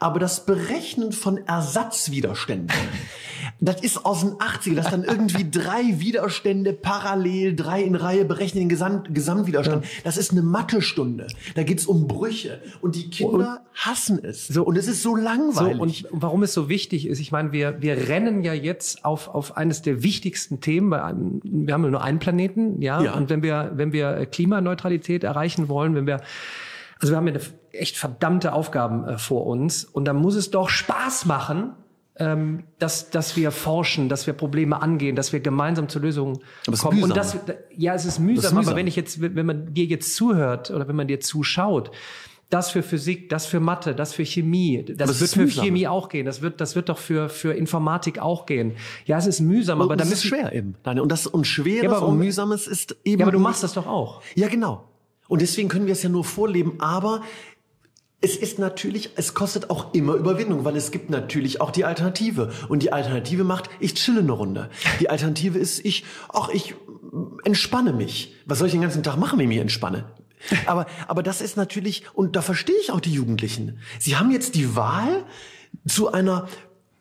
[0.00, 2.76] Aber das Berechnen von Ersatzwiderständen,
[3.60, 8.62] das ist aus den 80ern, dass dann irgendwie drei Widerstände parallel, drei in Reihe berechnen
[8.62, 9.84] den Gesamt, Gesamtwiderstand.
[9.84, 9.90] Ja.
[10.02, 11.28] Das ist eine Mathestunde.
[11.54, 12.60] Da geht's um Brüche.
[12.80, 14.48] Und die Kinder und, hassen es.
[14.48, 15.76] So, und es ist so langweilig.
[16.02, 19.28] So, und warum es so wichtig ist, ich meine, wir, wir rennen ja jetzt auf,
[19.28, 20.90] auf eines der wichtigsten Themen.
[20.90, 23.02] Bei einem, wir haben nur einen Planeten, ja?
[23.02, 23.14] ja.
[23.14, 26.20] Und wenn wir, wenn wir Klimaneutralität erreichen wollen, wenn wir
[27.00, 27.42] also wir haben ja eine
[27.72, 31.72] echt verdammte Aufgaben äh, vor uns und da muss es doch Spaß machen,
[32.16, 36.38] ähm, dass, dass wir forschen, dass wir Probleme angehen, dass wir gemeinsam zu Lösungen
[36.78, 37.02] kommen.
[37.02, 37.36] Und das,
[37.76, 40.70] ja, es ist mühsam, ist mühsam, aber wenn ich jetzt, wenn man dir jetzt zuhört
[40.70, 41.90] oder wenn man dir zuschaut,
[42.50, 44.84] das für Physik, das für Mathe, das für Chemie.
[44.84, 45.64] Das, das wird für mühsam.
[45.64, 46.26] Chemie auch gehen.
[46.26, 48.74] Das wird, das wird doch für, für Informatik auch gehen.
[49.06, 50.76] Ja, es ist mühsam, aber, aber das ist schwer eben.
[50.84, 53.20] Und das und schweres ja, und mühsames ist eben.
[53.20, 54.22] Ja, aber du machst das doch auch.
[54.34, 54.88] Ja, genau.
[55.28, 56.74] Und deswegen können wir es ja nur vorleben.
[56.80, 57.22] Aber
[58.20, 62.52] es ist natürlich, es kostet auch immer Überwindung, weil es gibt natürlich auch die Alternative.
[62.68, 64.70] Und die Alternative macht, ich chille eine Runde.
[65.00, 66.74] Die Alternative ist, ich, ach, ich
[67.44, 68.34] entspanne mich.
[68.46, 70.04] Was soll ich den ganzen Tag machen, wenn ich mich entspanne?
[70.66, 73.78] Aber, aber das ist natürlich, und da verstehe ich auch die Jugendlichen.
[73.98, 75.24] Sie haben jetzt die Wahl
[75.86, 76.48] zu einer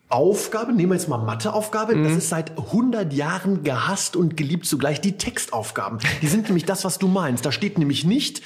[0.10, 2.04] Aufgabe, nehmen wir jetzt mal Matheaufgabe, mhm.
[2.04, 6.00] das ist seit 100 Jahren gehasst und geliebt zugleich, die Textaufgaben.
[6.22, 7.46] Die sind nämlich das, was du meinst.
[7.46, 8.44] Da steht nämlich nicht,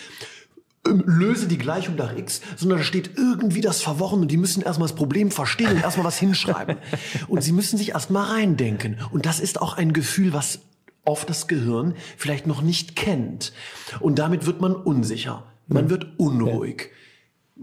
[0.87, 4.61] ähm, löse die Gleichung nach x, sondern da steht irgendwie das verworren und die müssen
[4.61, 6.77] erstmal das Problem verstehen und erstmal was hinschreiben.
[7.27, 8.97] Und sie müssen sich erstmal reindenken.
[9.11, 10.59] Und das ist auch ein Gefühl, was
[11.07, 13.53] oft das Gehirn vielleicht noch nicht kennt.
[13.99, 15.43] Und damit wird man unsicher.
[15.67, 15.89] Man hm.
[15.89, 16.91] wird unruhig.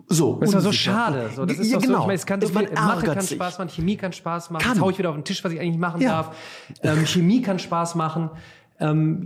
[0.09, 1.31] So, das ist so schade.
[1.35, 1.93] So, das ist ja, genau.
[1.93, 3.37] so, ich meine, es kann so viel, Mathe kann sich.
[3.37, 4.63] Spaß machen, Chemie kann Spaß machen.
[4.63, 4.73] Kann.
[4.73, 6.11] Jetzt hau ich wieder auf den Tisch, was ich eigentlich machen ja.
[6.11, 6.37] darf.
[6.83, 8.31] Ähm, Chemie kann Spaß machen.
[8.81, 9.25] Ähm,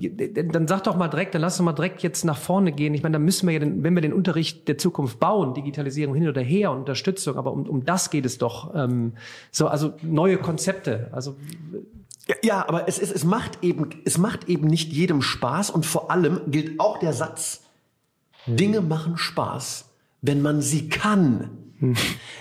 [0.53, 2.93] dann sag doch mal direkt, dann lass uns mal direkt jetzt nach vorne gehen.
[2.93, 6.14] Ich meine, da müssen wir ja, den, wenn wir den Unterricht der Zukunft bauen, Digitalisierung
[6.14, 8.75] hin oder her, Unterstützung, aber um, um das geht es doch.
[8.75, 9.14] Ähm,
[9.51, 11.09] so, also neue Konzepte.
[11.12, 11.37] Also
[12.29, 15.87] ja, ja, aber es, es, es, macht eben, es macht eben nicht jedem Spaß und
[15.87, 17.62] vor allem gilt auch der Satz,
[18.47, 19.87] Dinge machen Spaß,
[20.20, 21.51] wenn man sie kann.
[21.79, 21.95] Hm.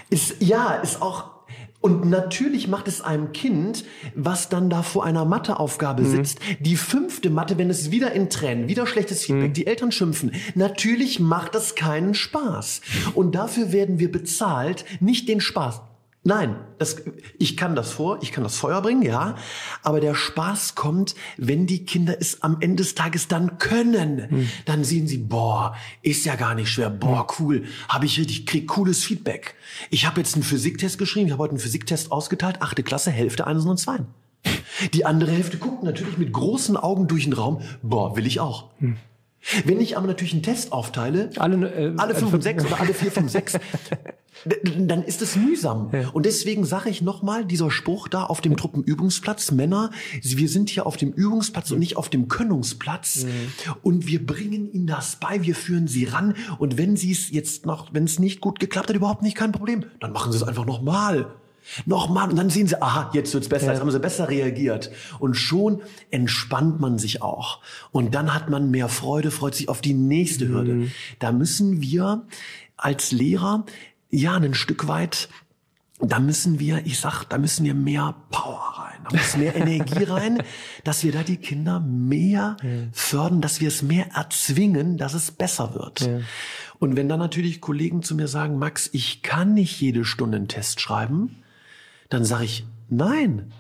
[0.10, 1.38] Ist, ja, ist auch
[1.80, 3.86] und natürlich macht es einem Kind,
[4.16, 6.12] was dann da vor einer Matheaufgabe mhm.
[6.12, 9.54] sitzt, die fünfte Mathe, wenn es wieder in Tränen, wieder schlechtes Feedback, mhm.
[9.54, 10.32] die Eltern schimpfen.
[10.56, 12.82] Natürlich macht das keinen Spaß.
[13.14, 15.82] Und dafür werden wir bezahlt, nicht den Spaß.
[16.28, 16.98] Nein, das,
[17.40, 19.36] ich kann das vor, ich kann das Feuer bringen, ja.
[19.82, 24.30] Aber der Spaß kommt, wenn die Kinder es am Ende des Tages dann können.
[24.30, 24.50] Hm.
[24.66, 27.28] Dann sehen sie, boah, ist ja gar nicht schwer, boah, hm.
[27.40, 29.56] cool, habe ich richtig, krieg cooles Feedback.
[29.90, 33.48] Ich habe jetzt einen Physiktest geschrieben, ich habe heute einen Physiktest ausgeteilt, achte Klasse, Hälfte,
[33.48, 34.00] eins und zwei.
[34.94, 38.72] Die andere Hälfte guckt natürlich mit großen Augen durch den Raum, boah, will ich auch.
[38.80, 38.98] Hm.
[39.66, 42.94] Wenn ich aber natürlich einen Test aufteile, alle, äh, alle fünf und sechs oder alle
[42.94, 43.54] vier, fünf, sechs,
[44.78, 45.90] dann ist es mühsam.
[45.94, 46.10] Ja.
[46.10, 49.92] Und deswegen sage ich nochmal, dieser Spruch da auf dem Truppenübungsplatz, Männer,
[50.22, 53.24] wir sind hier auf dem Übungsplatz und nicht auf dem Könnungsplatz.
[53.24, 53.30] Mhm.
[53.82, 56.36] Und wir bringen ihnen das bei, wir führen sie ran.
[56.60, 59.52] Und wenn sie es jetzt noch, wenn es nicht gut geklappt hat, überhaupt nicht kein
[59.52, 61.28] Problem, dann machen sie es einfach nochmal.
[61.86, 62.30] Nochmal.
[62.30, 63.72] Und dann sehen sie, aha, jetzt wird's besser, ja.
[63.74, 64.92] jetzt haben sie besser reagiert.
[65.20, 67.60] Und schon entspannt man sich auch.
[67.92, 70.74] Und dann hat man mehr Freude, freut sich auf die nächste Hürde.
[70.74, 70.92] Mhm.
[71.20, 72.26] Da müssen wir
[72.76, 73.66] als Lehrer
[74.10, 75.30] ja ein Stück weit
[76.00, 80.04] da müssen wir, ich sag, da müssen wir mehr Power rein, da muss mehr Energie
[80.08, 80.44] rein,
[80.84, 82.70] dass wir da die Kinder mehr ja.
[82.92, 86.02] fördern, dass wir es mehr erzwingen, dass es besser wird.
[86.02, 86.20] Ja.
[86.80, 90.48] Und wenn dann natürlich Kollegen zu mir sagen, Max, ich kann nicht jede Stunde einen
[90.48, 91.38] Test schreiben,
[92.10, 93.52] dann sage ich, nein,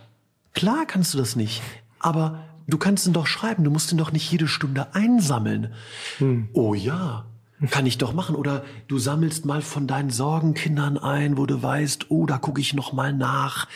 [0.53, 1.61] klar kannst du das nicht.
[1.99, 5.73] Aber du kannst ihn doch schreiben, du musst ihn doch nicht jede Stunde einsammeln.
[6.19, 6.49] Hm.
[6.53, 7.25] Oh ja,
[7.71, 8.35] kann ich doch machen.
[8.35, 12.73] Oder du sammelst mal von deinen Sorgenkindern ein, wo du weißt, oh, da gucke ich
[12.73, 13.67] noch mal nach.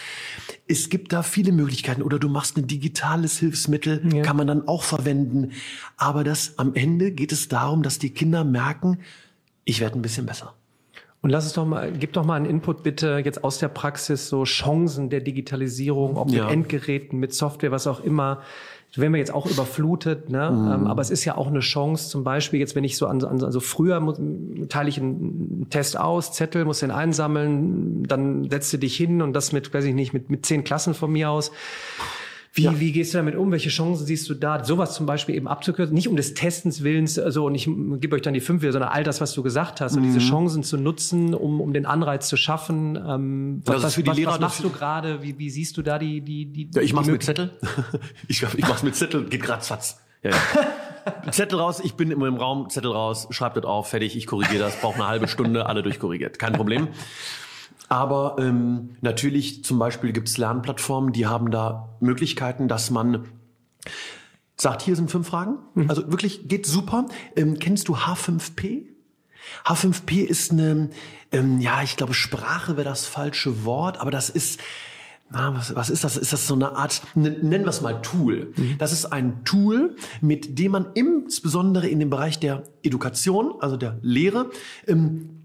[0.67, 2.03] Es gibt da viele Möglichkeiten.
[2.03, 4.21] Oder du machst ein digitales Hilfsmittel, ja.
[4.21, 5.51] kann man dann auch verwenden.
[5.97, 8.99] Aber das am Ende geht es darum, dass die Kinder merken,
[9.65, 10.53] ich werde ein bisschen besser.
[11.21, 14.27] Und lass es doch mal, gib doch mal einen Input bitte jetzt aus der Praxis,
[14.27, 16.43] so Chancen der Digitalisierung, ob ja.
[16.43, 18.41] mit Endgeräten, mit Software, was auch immer.
[18.95, 20.51] Werden wir jetzt auch überflutet, ne?
[20.51, 20.71] Mhm.
[20.71, 23.23] Ähm, aber es ist ja auch eine Chance, zum Beispiel jetzt, wenn ich so an,
[23.23, 24.19] an also früher muss,
[24.67, 29.31] teile ich einen Test aus, Zettel, muss den einsammeln, dann setzt du dich hin und
[29.31, 31.51] das mit, weiß ich nicht, mit, mit zehn Klassen von mir aus.
[32.53, 32.79] Wie, ja.
[32.79, 33.49] wie gehst du damit um?
[33.51, 35.93] Welche Chancen siehst du da, sowas zum Beispiel eben abzukürzen?
[35.93, 38.91] Nicht um des Testens Willens, also und ich gebe euch dann die fünf wieder, sondern
[38.91, 39.99] all das, was du gesagt hast, mhm.
[39.99, 40.19] und diese.
[40.19, 42.97] Chancen zu nutzen, um, um den Anreiz zu schaffen.
[42.97, 45.23] Ähm, was, was, für die was, Lehrer, was machst du gerade?
[45.23, 46.69] Wie, wie siehst du da die die die?
[46.73, 47.51] Ja, ich mach's mit Zettel.
[48.27, 50.01] ich, ich mach's mit Zettel, geht grad fatz.
[50.21, 51.31] Ja, ja.
[51.31, 54.59] Zettel raus, ich bin immer im Raum, Zettel raus, schreibt das auf, fertig, ich korrigiere
[54.59, 56.37] das, braucht eine halbe Stunde, alle durchkorrigiert.
[56.37, 56.89] Kein Problem.
[57.91, 63.27] Aber ähm, natürlich zum Beispiel gibt es Lernplattformen, die haben da Möglichkeiten, dass man
[64.55, 65.57] sagt, hier sind fünf Fragen.
[65.73, 65.89] Mhm.
[65.89, 67.07] Also wirklich geht super.
[67.35, 68.85] Ähm, kennst du H5P?
[69.65, 70.89] H5P ist eine,
[71.33, 74.61] ähm, ja, ich glaube, Sprache wäre das falsche Wort, aber das ist,
[75.29, 76.15] na, was, was ist das?
[76.15, 78.53] Ist das so eine Art, nennen wir es mal Tool.
[78.55, 78.77] Mhm.
[78.77, 83.99] Das ist ein Tool, mit dem man insbesondere in dem Bereich der Education, also der
[84.01, 84.49] Lehre,
[84.87, 85.40] ähm,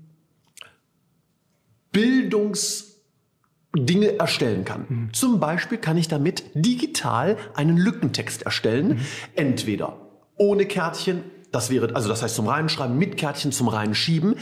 [1.97, 4.85] Bildungsdinge erstellen kann.
[4.87, 5.15] Mhm.
[5.15, 9.01] Zum Beispiel kann ich damit digital einen Lückentext erstellen, mhm.
[9.35, 9.97] entweder
[10.37, 11.23] ohne Kärtchen,
[11.53, 14.35] das wäre, also das heißt zum Reinschreiben, mit Kärtchen zum Reinschieben,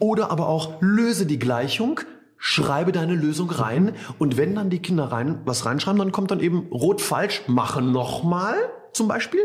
[0.00, 2.00] oder aber auch löse die Gleichung,
[2.38, 3.92] schreibe deine Lösung rein mhm.
[4.18, 7.82] und wenn dann die Kinder rein was reinschreiben, dann kommt dann eben rot falsch, mache
[7.82, 8.56] nochmal
[8.90, 9.42] zum Beispiel.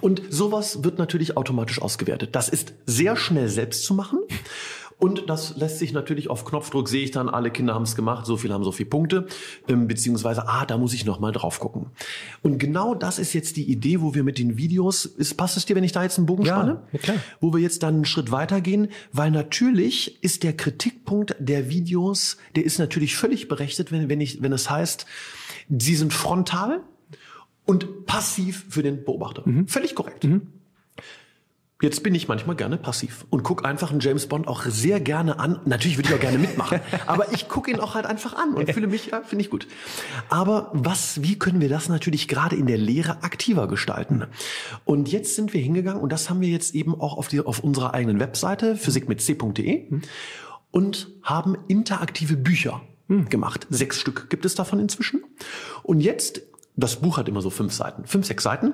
[0.00, 2.34] Und sowas wird natürlich automatisch ausgewertet.
[2.34, 4.18] Das ist sehr schnell selbst zu machen.
[4.98, 8.24] Und das lässt sich natürlich auf Knopfdruck, sehe ich dann, alle Kinder haben es gemacht,
[8.24, 9.26] so viel haben so viele Punkte,
[9.68, 11.86] ähm, beziehungsweise, ah, da muss ich nochmal drauf gucken.
[12.42, 15.66] Und genau das ist jetzt die Idee, wo wir mit den Videos, ist, passt es
[15.66, 16.82] dir, wenn ich da jetzt einen Bogen ja, spanne?
[16.92, 17.16] Ja, klar.
[17.40, 22.64] Wo wir jetzt dann einen Schritt weitergehen, weil natürlich ist der Kritikpunkt der Videos, der
[22.64, 25.04] ist natürlich völlig berechtigt, wenn, wenn, ich, wenn es heißt,
[25.78, 26.80] sie sind frontal
[27.66, 29.42] und passiv für den Beobachter.
[29.44, 29.68] Mhm.
[29.68, 30.24] Völlig korrekt.
[30.24, 30.55] Mhm.
[31.82, 35.38] Jetzt bin ich manchmal gerne passiv und guck einfach einen James Bond auch sehr gerne
[35.38, 35.60] an.
[35.66, 38.72] Natürlich würde ich auch gerne mitmachen, aber ich gucke ihn auch halt einfach an und
[38.72, 39.68] fühle mich, ja, finde ich gut.
[40.30, 44.24] Aber was, wie können wir das natürlich gerade in der Lehre aktiver gestalten?
[44.86, 47.60] Und jetzt sind wir hingegangen und das haben wir jetzt eben auch auf, die, auf
[47.60, 50.00] unserer eigenen Webseite physikmitc.de
[50.70, 53.66] und haben interaktive Bücher gemacht.
[53.68, 55.22] Sechs Stück gibt es davon inzwischen.
[55.82, 56.40] Und jetzt,
[56.74, 58.72] das Buch hat immer so fünf Seiten, fünf, sechs Seiten.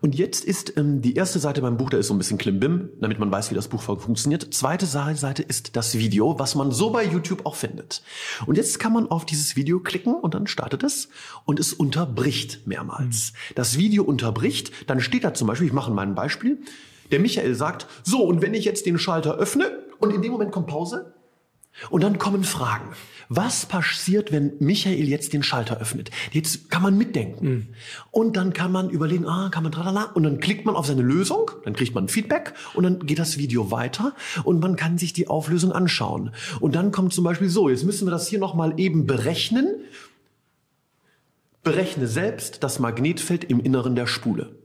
[0.00, 2.90] Und jetzt ist ähm, die erste Seite beim Buch, da ist so ein bisschen Klimbim,
[3.00, 4.52] damit man weiß, wie das Buch funktioniert.
[4.54, 8.02] Zweite Seite ist das Video, was man so bei YouTube auch findet.
[8.46, 11.08] Und jetzt kann man auf dieses Video klicken und dann startet es
[11.44, 13.32] und es unterbricht mehrmals.
[13.32, 13.54] Mhm.
[13.54, 16.58] Das Video unterbricht, dann steht da zum Beispiel, ich mache mal ein Beispiel,
[17.10, 20.52] der Michael sagt, so, und wenn ich jetzt den Schalter öffne und in dem Moment
[20.52, 21.12] kommt Pause
[21.88, 22.90] und dann kommen Fragen.
[23.28, 26.10] Was passiert, wenn Michael jetzt den Schalter öffnet?
[26.32, 27.48] Jetzt kann man mitdenken.
[27.48, 27.66] Mhm.
[28.10, 30.04] Und dann kann man überlegen, ah, kann man tralala.
[30.14, 33.38] Und dann klickt man auf seine Lösung, dann kriegt man Feedback und dann geht das
[33.38, 36.32] Video weiter und man kann sich die Auflösung anschauen.
[36.58, 39.76] Und dann kommt zum Beispiel so, jetzt müssen wir das hier nochmal eben berechnen.
[41.62, 44.59] Berechne selbst das Magnetfeld im Inneren der Spule.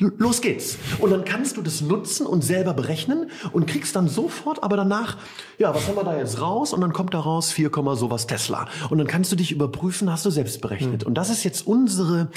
[0.00, 0.78] Los geht's.
[0.98, 5.18] Und dann kannst du das nutzen und selber berechnen und kriegst dann sofort, aber danach,
[5.58, 6.72] ja, was haben wir da jetzt raus?
[6.72, 8.68] Und dann kommt da raus 4, sowas Tesla.
[8.88, 11.02] Und dann kannst du dich überprüfen, hast du selbst berechnet.
[11.02, 11.08] Mhm.
[11.08, 12.30] Und das ist jetzt unsere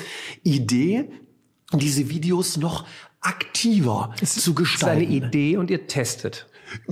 [0.43, 1.09] Idee,
[1.73, 2.85] diese Videos noch
[3.21, 5.03] aktiver es zu gestalten.
[5.03, 6.47] Es ist eine Idee und ihr testet.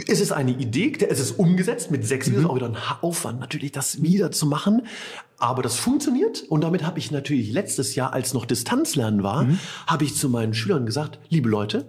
[0.08, 2.50] Es ist eine Idee, es ist umgesetzt mit sechs Videos, mhm.
[2.50, 4.84] auch wieder ein Aufwand natürlich, das wieder zu machen.
[5.38, 9.60] Aber das funktioniert und damit habe ich natürlich letztes Jahr, als noch Distanzlernen war, mhm.
[9.88, 11.86] habe ich zu meinen Schülern gesagt, liebe Leute,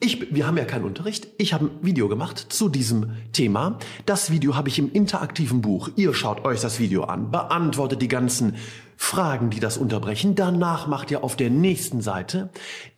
[0.00, 1.26] ich, wir haben ja keinen Unterricht.
[1.38, 3.78] Ich habe ein Video gemacht zu diesem Thema.
[4.06, 5.90] Das Video habe ich im interaktiven Buch.
[5.96, 8.54] Ihr schaut euch das Video an, beantwortet die ganzen
[8.96, 10.36] Fragen, die das unterbrechen.
[10.36, 12.50] Danach macht ihr auf der nächsten Seite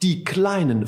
[0.02, 0.84] die kleinen,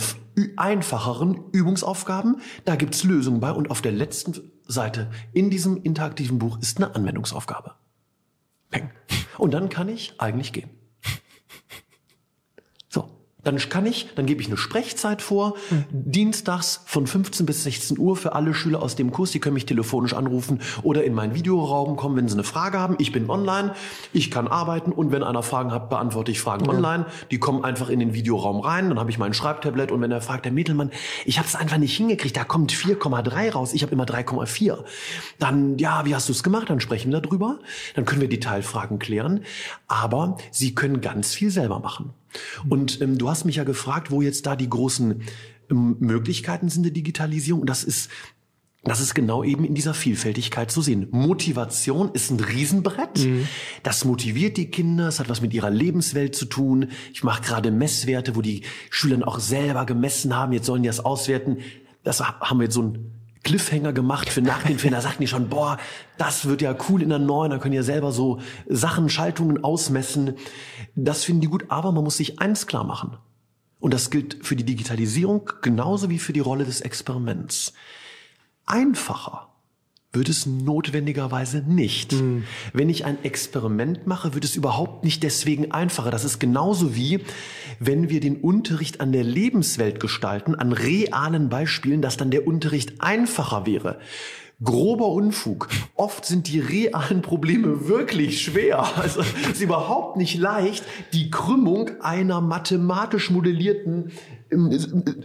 [0.56, 2.40] einfacheren Übungsaufgaben.
[2.64, 3.52] Da gibt's Lösungen bei.
[3.52, 7.74] Und auf der letzten Seite in diesem interaktiven Buch ist eine Anwendungsaufgabe.
[8.70, 8.90] Peng.
[9.38, 10.70] Und dann kann ich eigentlich gehen.
[13.44, 15.84] Dann kann ich, dann gebe ich eine Sprechzeit vor, mhm.
[15.90, 19.32] dienstags von 15 bis 16 Uhr für alle Schüler aus dem Kurs.
[19.32, 22.96] Die können mich telefonisch anrufen oder in meinen Videoraum kommen, wenn sie eine Frage haben.
[22.98, 23.74] Ich bin online,
[24.12, 26.70] ich kann arbeiten und wenn einer Fragen hat, beantworte ich Fragen ja.
[26.70, 27.06] online.
[27.30, 30.20] Die kommen einfach in den Videoraum rein, dann habe ich mein Schreibtablet und wenn er
[30.20, 30.90] fragt, der Mittelmann,
[31.24, 34.84] ich habe es einfach nicht hingekriegt, da kommt 4,3 raus, ich habe immer 3,4.
[35.40, 36.70] Dann, ja, wie hast du es gemacht?
[36.70, 37.58] Dann sprechen wir darüber,
[37.96, 39.40] dann können wir Detailfragen klären,
[39.88, 42.14] aber Sie können ganz viel selber machen.
[42.68, 45.22] Und ähm, du hast mich ja gefragt, wo jetzt da die großen
[45.70, 47.60] ähm, Möglichkeiten sind der Digitalisierung.
[47.60, 48.10] Und das ist
[48.84, 51.06] das ist genau eben in dieser Vielfältigkeit zu sehen.
[51.12, 53.24] Motivation ist ein Riesenbrett.
[53.24, 53.46] Mhm.
[53.84, 56.88] Das motiviert die Kinder, es hat was mit ihrer Lebenswelt zu tun.
[57.12, 60.52] Ich mache gerade Messwerte, wo die Schüler auch selber gemessen haben.
[60.52, 61.58] Jetzt sollen die das auswerten.
[62.02, 64.94] Das haben wir jetzt so ein Cliffhanger gemacht für nach den Film.
[64.94, 65.78] Da sagten die schon, boah,
[66.18, 70.36] das wird ja cool in der neuen, da können ja selber so Sachen, Schaltungen ausmessen.
[70.94, 73.16] Das finden die gut, aber man muss sich eins klar machen.
[73.80, 77.72] Und das gilt für die Digitalisierung genauso wie für die Rolle des Experiments.
[78.64, 79.51] Einfacher
[80.12, 82.12] wird es notwendigerweise nicht.
[82.12, 82.44] Mhm.
[82.72, 86.10] Wenn ich ein Experiment mache, wird es überhaupt nicht deswegen einfacher.
[86.10, 87.20] Das ist genauso wie,
[87.78, 93.00] wenn wir den Unterricht an der Lebenswelt gestalten, an realen Beispielen, dass dann der Unterricht
[93.00, 93.98] einfacher wäre.
[94.62, 95.68] Grober Unfug.
[95.96, 98.96] Oft sind die realen Probleme wirklich schwer.
[98.96, 104.12] Also es ist überhaupt nicht leicht, die Krümmung einer mathematisch modellierten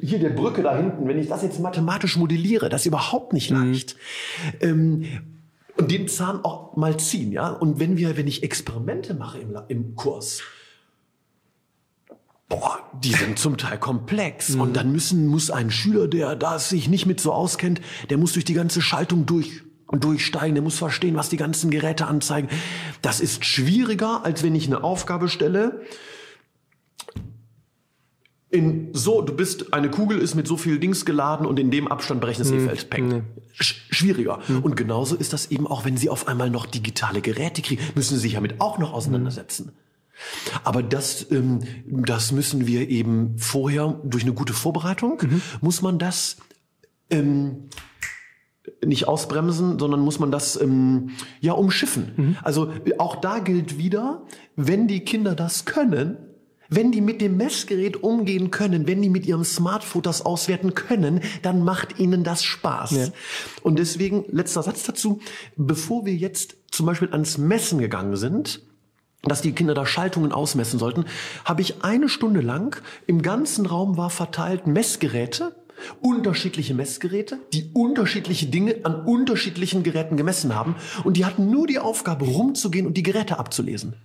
[0.01, 3.51] hier der Brücke da hinten, wenn ich das jetzt mathematisch modelliere, das ist überhaupt nicht
[3.51, 3.71] mhm.
[3.71, 3.95] leicht.
[4.61, 4.67] Mhm.
[4.69, 5.05] Ähm,
[5.77, 7.49] und den Zahn auch mal ziehen, ja.
[7.49, 10.41] Und wenn wir, wenn ich Experimente mache im, im Kurs,
[12.49, 14.55] boah, die sind zum Teil komplex.
[14.55, 14.61] Mhm.
[14.61, 18.33] Und dann müssen, muss ein Schüler, der da sich nicht mit so auskennt, der muss
[18.33, 22.49] durch die ganze Schaltung durch und durchsteigen, der muss verstehen, was die ganzen Geräte anzeigen.
[23.01, 25.81] Das ist schwieriger, als wenn ich eine Aufgabe stelle
[28.49, 31.87] in so, du bist, eine Kugel ist mit so viel Dings geladen und in dem
[31.87, 32.65] Abstand berechnest du hm.
[32.67, 32.89] Feld.
[32.89, 33.11] Peng.
[33.11, 33.23] Hm.
[33.51, 34.39] Schwieriger.
[34.47, 34.63] Hm.
[34.63, 38.15] Und genauso ist das eben auch, wenn sie auf einmal noch digitale Geräte kriegen, müssen
[38.15, 39.73] sie sich damit auch noch auseinandersetzen.
[40.63, 45.41] Aber das, ähm, das müssen wir eben vorher durch eine gute Vorbereitung, mhm.
[45.61, 46.37] muss man das
[47.09, 47.69] ähm,
[48.85, 52.11] nicht ausbremsen, sondern muss man das ähm, ja umschiffen.
[52.15, 52.37] Mhm.
[52.43, 54.23] Also auch da gilt wieder,
[54.55, 56.17] wenn die Kinder das können,
[56.69, 61.21] wenn die mit dem Messgerät umgehen können, wenn die mit ihrem Smartphone das auswerten können,
[61.41, 62.91] dann macht ihnen das Spaß.
[62.91, 63.07] Ja.
[63.63, 65.19] Und deswegen, letzter Satz dazu,
[65.55, 68.61] bevor wir jetzt zum Beispiel ans Messen gegangen sind,
[69.23, 71.05] dass die Kinder da Schaltungen ausmessen sollten,
[71.43, 75.55] habe ich eine Stunde lang im ganzen Raum war verteilt Messgeräte,
[76.01, 81.79] unterschiedliche Messgeräte, die unterschiedliche Dinge an unterschiedlichen Geräten gemessen haben und die hatten nur die
[81.79, 83.95] Aufgabe rumzugehen und die Geräte abzulesen.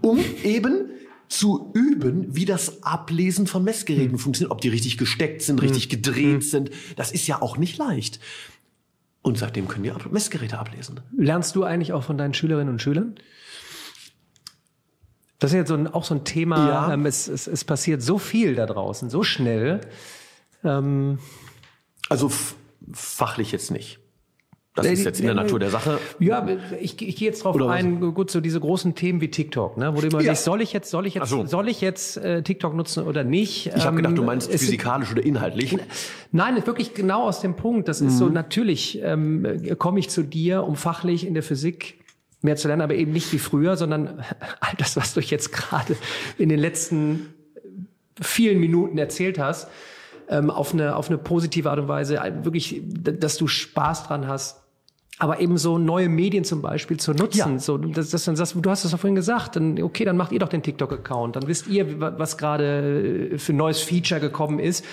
[0.00, 0.90] Um eben
[1.28, 4.18] zu üben, wie das Ablesen von Messgeräten hm.
[4.18, 5.90] funktioniert, ob die richtig gesteckt sind, richtig hm.
[5.90, 6.40] gedreht hm.
[6.42, 6.70] sind.
[6.96, 8.20] Das ist ja auch nicht leicht.
[9.22, 11.00] Und seitdem können die Messgeräte ablesen.
[11.16, 13.16] Lernst du eigentlich auch von deinen Schülerinnen und Schülern?
[15.38, 16.68] Das ist jetzt so ein, auch so ein Thema.
[16.68, 16.92] Ja.
[16.92, 19.80] Ähm, es, es, es passiert so viel da draußen, so schnell.
[20.62, 21.18] Ähm,
[22.08, 22.30] also
[22.92, 23.98] fachlich jetzt nicht.
[24.76, 25.98] Das ist jetzt in der Natur der Sache.
[26.18, 26.46] Ja,
[26.80, 28.14] ich, ich gehe jetzt drauf Oder ein, was?
[28.14, 30.34] gut, so diese großen Themen wie TikTok, ne, wo du immer ja.
[30.34, 31.46] soll ich jetzt, soll ich jetzt, so.
[31.46, 33.70] soll ich jetzt äh, TikTok nutzen oder nicht?
[33.74, 35.76] Ich habe gedacht, du ähm, meinst physikalisch oder inhaltlich.
[36.32, 37.88] Nein, wirklich genau aus dem Punkt.
[37.88, 38.08] Das mhm.
[38.08, 38.34] ist so, mhm.
[38.34, 39.46] natürlich ähm,
[39.78, 41.98] komme ich zu dir, um fachlich in der Physik
[42.42, 44.20] mehr zu lernen, aber eben nicht wie früher, sondern
[44.60, 45.96] all das, was du jetzt gerade
[46.38, 47.34] in den letzten
[48.20, 49.68] vielen Minuten erzählt hast,
[50.28, 54.62] ähm, auf, eine, auf eine positive Art und Weise, wirklich, dass du Spaß dran hast,
[55.18, 57.54] aber eben so neue Medien zum Beispiel zu nutzen.
[57.54, 57.58] Ja.
[57.58, 60.38] So, das, das, das, du hast es doch vorhin gesagt, dann, okay, dann macht ihr
[60.38, 64.84] doch den TikTok-Account, dann wisst ihr, was gerade äh, für ein neues Feature gekommen ist.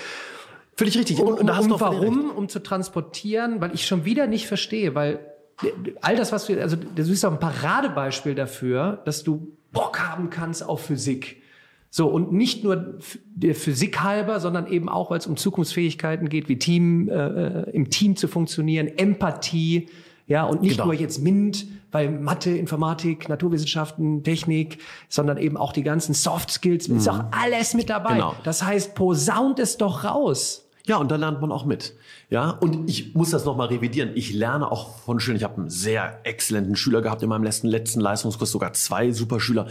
[0.76, 1.20] Völlig richtig.
[1.20, 2.32] Und, und, und warum?
[2.32, 5.20] Um zu transportieren, weil ich schon wieder nicht verstehe, weil
[5.62, 5.68] äh,
[6.02, 10.30] all das, was du, also du bist doch ein Paradebeispiel dafür, dass du Bock haben
[10.30, 11.42] kannst auf Physik.
[11.90, 12.98] So, und nicht nur
[13.36, 17.70] der Physik halber, sondern eben auch, weil es um Zukunftsfähigkeiten geht, wie Team, äh, äh
[17.72, 19.90] im Team zu funktionieren, Empathie,
[20.28, 20.86] ja, und nicht genau.
[20.86, 26.88] nur jetzt MINT, weil Mathe, Informatik, Naturwissenschaften, Technik, sondern eben auch die ganzen Soft Skills,
[26.88, 26.98] mhm.
[26.98, 28.16] ist auch alles mit dabei.
[28.16, 28.36] Genau.
[28.44, 30.64] Das heißt, posaunt es doch raus.
[30.86, 31.96] Ja, und da lernt man auch mit.
[32.30, 34.12] Ja, und ich muss das nochmal revidieren.
[34.16, 35.38] Ich lerne auch von Schülern.
[35.38, 39.68] Ich habe einen sehr exzellenten Schüler gehabt in meinem letzten, letzten Leistungskurs, sogar zwei Superschüler.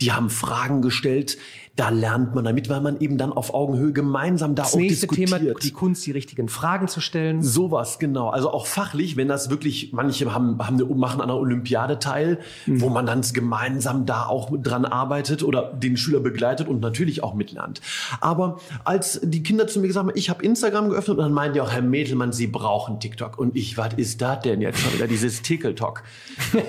[0.00, 1.36] Die haben Fragen gestellt,
[1.76, 5.08] da lernt man damit, weil man eben dann auf Augenhöhe gemeinsam da das auch nächste
[5.08, 5.40] diskutiert.
[5.40, 7.42] Thema, die Kunst, die richtigen Fragen zu stellen.
[7.42, 8.28] Sowas, genau.
[8.28, 12.38] Also auch fachlich, wenn das wirklich, manche haben, haben eine, machen an einer Olympiade teil,
[12.66, 12.80] mhm.
[12.80, 17.34] wo man dann gemeinsam da auch dran arbeitet oder den Schüler begleitet und natürlich auch
[17.34, 17.80] mitlernt.
[18.20, 21.54] Aber als die Kinder zu mir gesagt haben, ich habe Instagram geöffnet und dann meinen
[21.54, 23.36] die auch, Herr Mädelmann, Sie brauchen TikTok.
[23.36, 26.04] Und ich, was ist das denn jetzt schon wieder, dieses TikTok?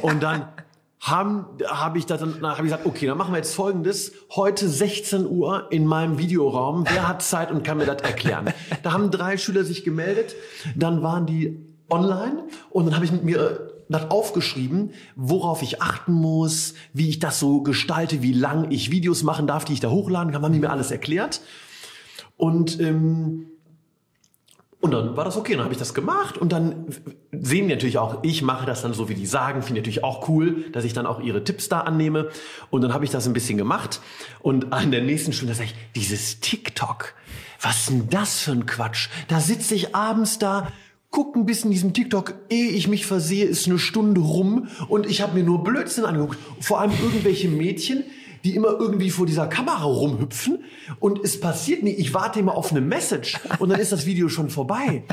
[0.02, 0.48] Und dann
[1.06, 4.68] haben habe ich da dann habe ich gesagt, okay, dann machen wir jetzt folgendes, heute
[4.68, 8.52] 16 Uhr in meinem Videoraum, wer hat Zeit und kann mir das erklären?
[8.82, 10.36] Da haben drei Schüler sich gemeldet,
[10.76, 11.60] dann waren die
[11.92, 17.08] online und dann habe ich mit mir äh, das aufgeschrieben, worauf ich achten muss, wie
[17.08, 20.42] ich das so gestalte, wie lang ich Videos machen darf, die ich da hochladen kann,
[20.42, 21.42] haben die mir alles erklärt.
[22.36, 23.46] Und ähm,
[24.86, 26.86] und dann war das okay, dann habe ich das gemacht und dann
[27.32, 30.30] sehen die natürlich auch, ich mache das dann so, wie die sagen, finde natürlich auch
[30.30, 32.30] cool, dass ich dann auch ihre Tipps da annehme
[32.70, 34.00] und dann habe ich das ein bisschen gemacht
[34.44, 37.16] und an der nächsten Stunde sage ich, dieses TikTok,
[37.60, 39.10] was denn das für ein Quatsch?
[39.28, 40.68] Da sitze ich abends da,
[41.10, 45.22] guck ein bisschen diesem TikTok, ehe ich mich versehe, ist eine Stunde rum und ich
[45.24, 48.04] habe mir nur Blödsinn angeguckt, vor allem irgendwelche Mädchen,
[48.46, 50.64] die immer irgendwie vor dieser Kamera rumhüpfen
[51.00, 51.92] und es passiert nie.
[51.92, 55.04] Ich warte immer auf eine Message und dann ist das Video schon vorbei.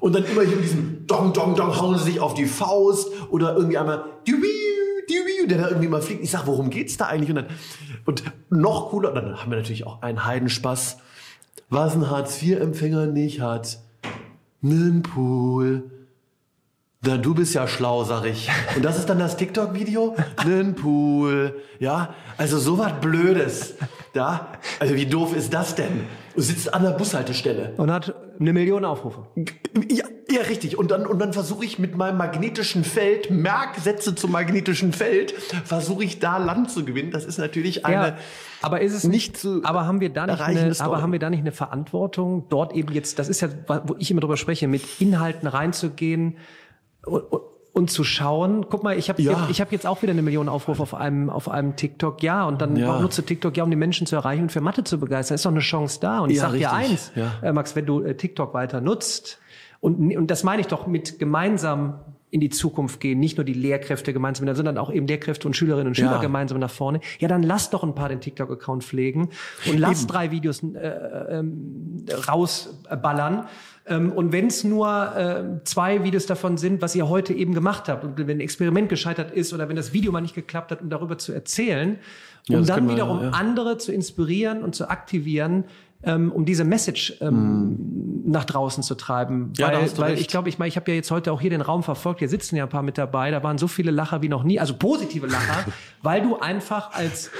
[0.00, 3.08] Und dann immer hier mit diesem Dong, Dong, Dong hauen sie sich auf die Faust
[3.30, 4.04] oder irgendwie einmal
[5.48, 6.22] der da irgendwie mal fliegt.
[6.22, 7.30] Ich sag, worum geht's da eigentlich?
[7.30, 7.46] Und, dann,
[8.04, 10.98] und noch cooler, dann haben wir natürlich auch einen Heidenspaß.
[11.68, 13.78] Was ein Hartz-IV-Empfänger nicht hat.
[14.60, 15.90] Nen Pool.
[17.06, 18.50] Na, du bist ja schlau, sag ich.
[18.74, 20.16] Und das ist dann das TikTok-Video?
[20.44, 21.54] Nen Pool.
[21.78, 23.76] Ja, also so was Blödes.
[24.14, 24.48] Ja,
[24.80, 26.00] also wie doof ist das denn?
[26.34, 27.74] Du sitzt an der Bushaltestelle.
[27.76, 29.26] Und hat eine Million Aufrufe.
[29.88, 30.78] Ja, ja richtig.
[30.78, 35.32] Und dann, und dann versuche ich mit meinem magnetischen Feld, Merksätze zum magnetischen Feld,
[35.64, 37.12] versuche ich da Land zu gewinnen.
[37.12, 38.08] Das ist natürlich eine...
[38.08, 38.16] Ja,
[38.62, 41.30] aber ist es nicht zu aber haben wir da nicht eine, aber haben wir da
[41.30, 43.48] nicht eine Verantwortung, dort eben jetzt, das ist ja,
[43.84, 46.36] wo ich immer drüber spreche, mit Inhalten reinzugehen,
[47.06, 47.24] und,
[47.72, 49.48] und zu schauen, guck mal, ich habe ja.
[49.50, 52.60] ich hab jetzt auch wieder eine Million Aufrufe auf einem auf einem TikTok, ja, und
[52.60, 53.00] dann ja.
[53.00, 55.34] nutze TikTok ja, um die Menschen zu erreichen und für Mathe zu begeistern.
[55.34, 56.20] Ist doch eine Chance da.
[56.20, 59.38] Und ich ja, sag dir eins, äh, Max, wenn du äh, TikTok weiter nutzt,
[59.80, 62.00] und, und das meine ich doch mit gemeinsam
[62.30, 65.88] in die Zukunft gehen, nicht nur die Lehrkräfte gemeinsam, sondern auch eben Lehrkräfte und Schülerinnen
[65.88, 66.20] und Schüler ja.
[66.20, 67.00] gemeinsam nach vorne.
[67.18, 69.28] Ja, dann lass doch ein paar den TikTok-Account pflegen
[69.70, 70.08] und lass eben.
[70.08, 71.44] drei Videos äh, äh,
[72.28, 73.46] rausballern
[73.88, 77.88] ähm, und wenn es nur äh, zwei Videos davon sind, was ihr heute eben gemacht
[77.88, 80.82] habt, und wenn ein Experiment gescheitert ist oder wenn das Video mal nicht geklappt hat,
[80.82, 81.98] um darüber zu erzählen,
[82.48, 83.30] um ja, dann wiederum ja.
[83.30, 85.64] andere zu inspirieren und zu aktivieren,
[86.06, 88.30] ähm, um diese Message ähm, mm.
[88.30, 89.52] nach draußen zu treiben.
[89.58, 91.60] Ja, weil, weil ich glaube, ich meine, ich habe ja jetzt heute auch hier den
[91.60, 94.28] Raum verfolgt, hier sitzen ja ein paar mit dabei, da waren so viele Lacher wie
[94.28, 95.66] noch nie, also positive Lacher,
[96.02, 97.30] weil du einfach als,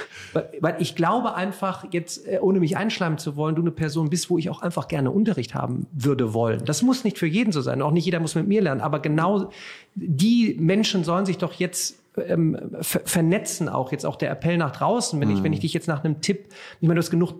[0.59, 4.29] weil ich glaube einfach jetzt, äh, ohne mich einschleimen zu wollen, du eine Person bist,
[4.29, 6.65] wo ich auch einfach gerne Unterricht haben würde wollen.
[6.65, 8.99] Das muss nicht für jeden so sein, auch nicht jeder muss mit mir lernen, aber
[8.99, 9.49] genau
[9.95, 15.21] die Menschen sollen sich doch jetzt ähm, vernetzen auch jetzt auch der Appell nach draußen
[15.21, 15.61] wenn ich wenn ich mm.
[15.61, 16.47] dich jetzt nach einem Tipp
[16.81, 17.35] ich meine du hast genug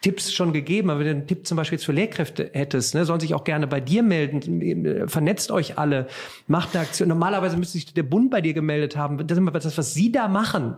[0.00, 3.04] Tipps schon gegeben, aber wenn du einen Tipp zum Beispiel jetzt für Lehrkräfte hättest, ne,
[3.04, 6.06] sollen sich auch gerne bei dir melden, vernetzt euch alle,
[6.46, 7.08] macht eine Aktion.
[7.08, 9.18] Normalerweise müsste sich der Bund bei dir gemeldet haben.
[9.26, 10.76] Das ist das, was sie da machen,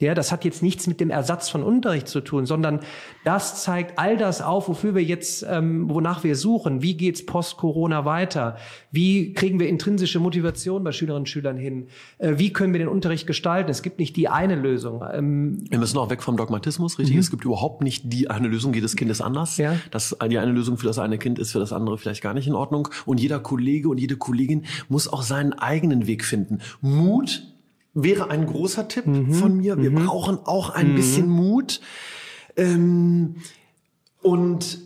[0.00, 2.80] Ja, das hat jetzt nichts mit dem Ersatz von Unterricht zu tun, sondern
[3.24, 6.82] das zeigt all das auf, wofür wir jetzt, ähm, wonach wir suchen.
[6.82, 8.56] Wie geht's post-Corona weiter?
[8.92, 11.88] Wie kriegen wir intrinsische Motivation bei Schülerinnen und Schülern hin?
[12.18, 13.70] Äh, wie können wir den Unterricht gestalten?
[13.70, 15.02] Es gibt nicht die eine Lösung.
[15.12, 17.16] Ähm, wir müssen auch weg vom Dogmatismus, richtig?
[17.16, 17.20] Mhm.
[17.20, 18.72] Es gibt überhaupt nicht die eine Lösung.
[18.74, 19.56] Jedes Kind ist anders.
[19.56, 19.74] Ja.
[19.90, 22.46] Das, die eine Lösung für das eine Kind ist für das andere vielleicht gar nicht
[22.46, 22.88] in Ordnung.
[23.04, 26.60] Und jeder Kollege und jede Kollegin muss auch seinen eigenen Weg finden.
[26.80, 27.42] Mut
[28.02, 29.34] wäre ein großer Tipp mhm.
[29.34, 29.80] von mir.
[29.80, 30.06] Wir mhm.
[30.06, 30.96] brauchen auch ein mhm.
[30.96, 31.80] bisschen Mut.
[32.56, 33.36] Ähm,
[34.22, 34.78] und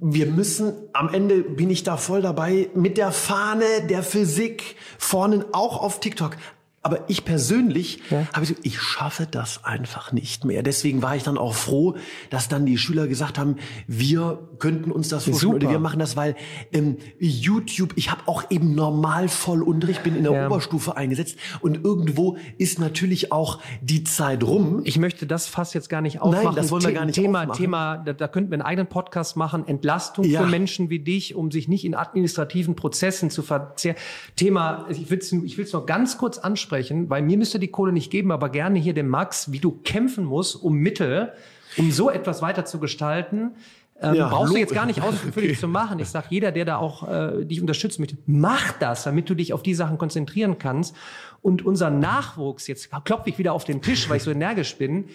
[0.00, 5.46] wir müssen, am Ende bin ich da voll dabei, mit der Fahne der Physik vorne
[5.52, 6.36] auch auf TikTok
[6.82, 8.26] aber ich persönlich ja.
[8.32, 10.62] habe so, ich schaffe das einfach nicht mehr.
[10.62, 11.96] Deswegen war ich dann auch froh,
[12.30, 13.56] dass dann die Schüler gesagt haben,
[13.86, 16.36] wir könnten uns das vorstellen oder wir machen das, weil
[16.72, 20.46] ähm, YouTube, ich habe auch eben normal voll Unterricht, bin in der ja.
[20.46, 24.80] Oberstufe eingesetzt und irgendwo ist natürlich auch die Zeit rum.
[24.84, 26.46] Ich möchte das fast jetzt gar nicht aufmachen.
[26.46, 27.60] Nein, das wollen wir gar nicht Thema, aufmachen.
[27.60, 30.42] Thema, da, da könnten wir einen eigenen Podcast machen, Entlastung ja.
[30.42, 33.96] für Menschen wie dich, um sich nicht in administrativen Prozessen zu verzehren.
[34.34, 37.68] Thema, ich will es ich will's noch ganz kurz ansprechen ansprechen, weil mir müsste die
[37.68, 41.32] Kohle nicht geben, aber gerne hier dem Max, wie du kämpfen musst um Mittel,
[41.76, 43.52] um so etwas weiter zu gestalten.
[44.00, 45.60] Ähm, ja, brauchst du jetzt gar nicht ausführlich okay.
[45.60, 45.98] zu machen.
[45.98, 49.52] Ich sage, jeder, der da auch äh, dich unterstützen möchte, mach das, damit du dich
[49.52, 50.96] auf die Sachen konzentrieren kannst.
[51.42, 55.06] Und unser Nachwuchs, jetzt klopfe ich wieder auf den Tisch, weil ich so energisch bin,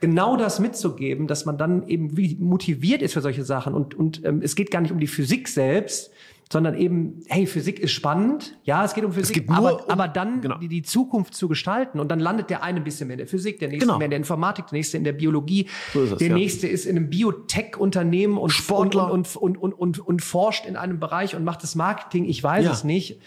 [0.00, 3.74] genau das mitzugeben, dass man dann eben wie motiviert ist für solche Sachen.
[3.74, 6.10] Und, und ähm, es geht gar nicht um die Physik selbst,
[6.52, 8.58] sondern eben, hey, Physik ist spannend.
[8.64, 10.58] Ja, es geht um Physik, aber, um, aber dann genau.
[10.58, 12.00] die, die, Zukunft zu gestalten.
[12.00, 13.98] Und dann landet der eine ein bisschen mehr in der Physik, der nächste genau.
[13.98, 16.34] mehr in der Informatik, der nächste in der Biologie, so es, der ja.
[16.34, 19.12] nächste ist in einem Biotech-Unternehmen und, Sportler.
[19.12, 22.24] Und, und, und, und, und, forscht in einem Bereich und macht das Marketing.
[22.24, 22.72] Ich weiß ja.
[22.72, 23.20] es nicht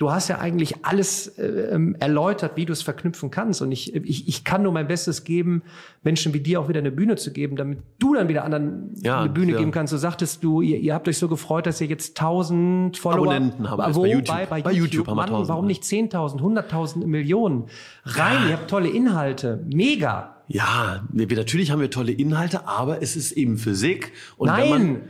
[0.00, 3.60] du hast ja eigentlich alles äh, ähm, erläutert, wie du es verknüpfen kannst.
[3.60, 5.62] Und ich, ich, ich kann nur mein Bestes geben,
[6.02, 9.20] Menschen wie dir auch wieder eine Bühne zu geben, damit du dann wieder anderen ja,
[9.20, 9.58] eine Bühne ja.
[9.58, 9.90] geben kannst.
[9.90, 13.70] So sagtest du, ihr, ihr habt euch so gefreut, dass ihr jetzt 1000 Follower Abonnenten
[13.70, 14.34] haben wo, bei YouTube.
[14.34, 17.66] Bei, bei, bei YouTube, YouTube haben wir 1000, warum nicht 10.000, 100.000, Millionen?
[18.04, 18.48] Rein, ja.
[18.48, 19.62] ihr habt tolle Inhalte.
[19.70, 20.36] Mega.
[20.48, 24.12] Ja, wir, natürlich haben wir tolle Inhalte, aber es ist eben Physik.
[24.38, 25.02] Und Nein,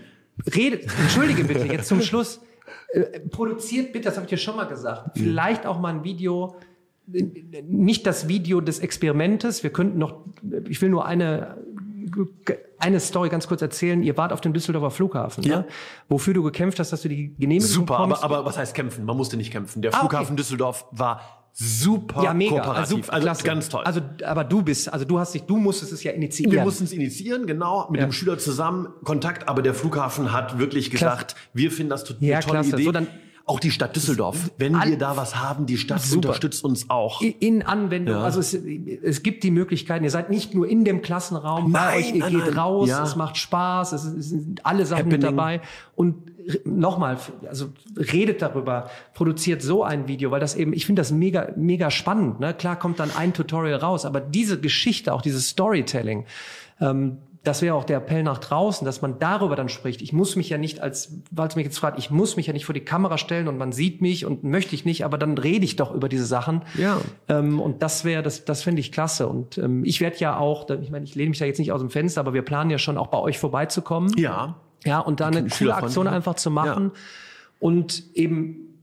[0.53, 2.41] redet, entschuldige bitte, jetzt zum Schluss
[3.31, 6.57] produziert bitte, das habe ich dir schon mal gesagt, vielleicht auch mal ein Video,
[7.07, 9.63] nicht das Video des Experimentes.
[9.63, 10.25] Wir könnten noch,
[10.69, 11.57] ich will nur eine
[12.79, 14.03] eine Story ganz kurz erzählen.
[14.03, 15.59] Ihr wart auf dem Düsseldorfer Flughafen, ja.
[15.59, 15.67] ne?
[16.09, 19.05] wofür du gekämpft hast, dass du die Genehmigung Super, aber, aber was heißt kämpfen?
[19.05, 19.83] Man musste nicht kämpfen.
[19.83, 20.37] Der Flughafen ah, okay.
[20.37, 22.51] Düsseldorf war super ja, mega.
[22.51, 23.11] kooperativ.
[23.11, 23.83] Also, also ganz toll.
[23.85, 26.53] Also, aber du bist, also du hast dich, du musstest es ja initiieren.
[26.53, 28.07] Wir mussten es initiieren, genau, mit ja.
[28.07, 31.49] dem Schüler zusammen Kontakt, aber der Flughafen hat wirklich gesagt, klasse.
[31.53, 32.77] wir finden das total ja, tolle klasse.
[32.77, 32.85] Idee.
[32.85, 33.07] So, dann,
[33.51, 34.53] auch die Stadt Düsseldorf.
[34.59, 36.29] Wenn wir da was haben, die Stadt Super.
[36.29, 37.21] unterstützt uns auch.
[37.21, 38.17] In Anwendung.
[38.17, 38.23] Ja.
[38.23, 40.05] Also es, es gibt die Möglichkeiten.
[40.05, 42.59] Ihr seid nicht nur in dem Klassenraum nein, bei euch, ihr nein, geht nein.
[42.59, 43.03] raus, ja.
[43.03, 45.21] es macht Spaß, es, sind alle Sachen Happening.
[45.21, 45.61] mit dabei.
[45.97, 46.30] Und
[46.65, 47.19] nochmal,
[47.49, 47.67] also
[47.97, 52.41] redet darüber, produziert so ein Video, weil das eben, ich finde das mega, mega spannend.
[52.41, 52.55] Ne?
[52.55, 56.27] Klar kommt dann ein Tutorial raus, aber diese Geschichte, auch dieses Storytelling,
[56.81, 60.03] ähm, das wäre auch der Appell nach draußen, dass man darüber dann spricht.
[60.03, 62.53] Ich muss mich ja nicht als, weil es mich jetzt fragt, ich muss mich ja
[62.53, 65.39] nicht vor die Kamera stellen und man sieht mich und möchte ich nicht, aber dann
[65.39, 66.63] rede ich doch über diese Sachen.
[66.77, 67.01] Ja.
[67.29, 69.27] Ähm, und das wäre, das, das finde ich klasse.
[69.27, 71.81] Und ähm, ich werde ja auch, ich meine, ich lehne mich da jetzt nicht aus
[71.81, 74.13] dem Fenster, aber wir planen ja schon auch bei euch vorbeizukommen.
[74.19, 74.57] Ja.
[74.85, 77.01] Ja, und da eine coole Aktion einfach zu machen ja.
[77.59, 78.79] und eben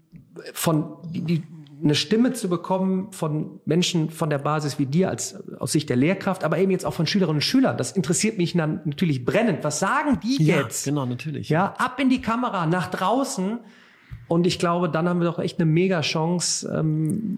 [0.54, 1.44] von die, die
[1.84, 5.96] eine Stimme zu bekommen von Menschen von der Basis wie dir als aus Sicht der
[5.96, 7.78] Lehrkraft, aber eben jetzt auch von Schülerinnen und Schülern.
[7.78, 9.64] Das interessiert mich dann natürlich brennend.
[9.64, 10.86] Was sagen die ja, jetzt?
[10.86, 11.50] Genau, natürlich.
[11.50, 13.60] Ja, ab in die Kamera, nach draußen.
[14.28, 17.38] Und ich glaube, dann haben wir doch echt eine mega Chance, ähm,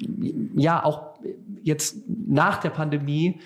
[0.55, 1.19] ja, auch
[1.61, 3.39] jetzt nach der Pandemie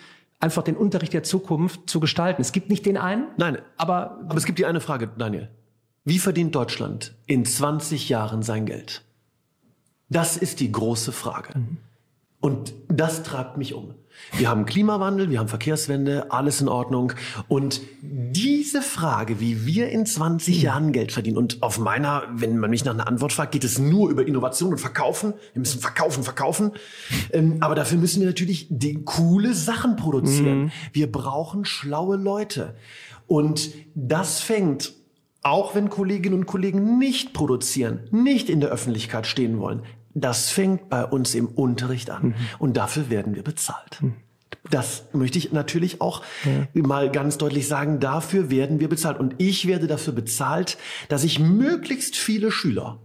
[0.43, 2.41] einfach den Unterricht der Zukunft zu gestalten.
[2.41, 3.29] Es gibt nicht den einen.
[3.37, 5.49] Nein, aber, aber es gibt die eine Frage, Daniel.
[6.03, 9.03] Wie verdient Deutschland in 20 Jahren sein Geld?
[10.09, 11.57] Das ist die große Frage.
[11.57, 11.77] Mhm.
[12.41, 13.95] Und das treibt mich um.
[14.37, 17.13] Wir haben Klimawandel, wir haben Verkehrswende, alles in Ordnung.
[17.47, 20.61] Und diese Frage, wie wir in 20 mhm.
[20.61, 23.77] Jahren Geld verdienen, und auf meiner, wenn man mich nach einer Antwort fragt, geht es
[23.77, 25.33] nur über Innovation und Verkaufen.
[25.53, 26.71] Wir müssen verkaufen, verkaufen.
[27.31, 30.63] Ähm, aber dafür müssen wir natürlich die coole Sachen produzieren.
[30.63, 30.71] Mhm.
[30.93, 32.75] Wir brauchen schlaue Leute.
[33.27, 34.93] Und das fängt
[35.43, 39.83] auch wenn Kolleginnen und Kollegen nicht produzieren, nicht in der Öffentlichkeit stehen wollen,
[40.13, 42.27] das fängt bei uns im Unterricht an.
[42.27, 42.35] Mhm.
[42.59, 44.01] Und dafür werden wir bezahlt.
[44.01, 44.15] Mhm.
[44.69, 46.81] Das möchte ich natürlich auch ja.
[46.81, 47.99] mal ganz deutlich sagen.
[47.99, 49.19] Dafür werden wir bezahlt.
[49.19, 50.77] Und ich werde dafür bezahlt,
[51.09, 52.99] dass ich möglichst viele Schüler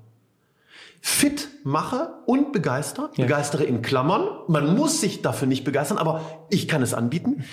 [1.00, 3.24] fit mache und begeister, ja.
[3.24, 4.28] begeistere in Klammern.
[4.48, 7.44] Man muss sich dafür nicht begeistern, aber ich kann es anbieten,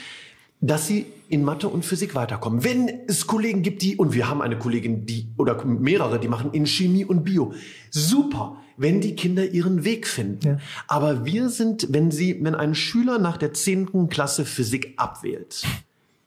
[0.62, 2.64] dass sie in Mathe und Physik weiterkommen.
[2.64, 6.52] Wenn es Kollegen gibt, die, und wir haben eine Kollegin, die, oder mehrere, die machen
[6.54, 7.54] in Chemie und Bio.
[7.90, 10.48] Super, wenn die Kinder ihren Weg finden.
[10.48, 10.58] Ja.
[10.88, 15.64] Aber wir sind, wenn sie, wenn ein Schüler nach der zehnten Klasse Physik abwählt,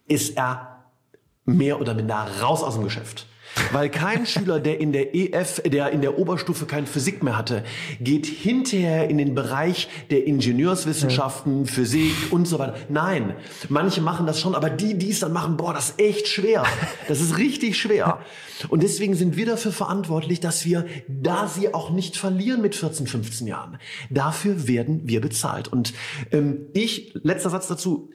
[0.08, 0.84] ist er
[1.44, 3.26] mehr oder minder raus aus dem Geschäft.
[3.72, 7.64] Weil kein Schüler, der in der EF, der in der Oberstufe kein Physik mehr hatte,
[8.00, 11.72] geht hinterher in den Bereich der Ingenieurswissenschaften, ja.
[11.72, 12.76] Physik und so weiter.
[12.88, 13.34] Nein,
[13.68, 16.64] manche machen das schon, aber die, die es dann machen, boah, das ist echt schwer.
[17.08, 18.20] Das ist richtig schwer.
[18.68, 23.06] Und deswegen sind wir dafür verantwortlich, dass wir, da sie auch nicht verlieren mit 14,
[23.06, 23.78] 15 Jahren,
[24.10, 25.68] dafür werden wir bezahlt.
[25.68, 25.94] Und
[26.32, 28.10] ähm, ich, letzter Satz dazu,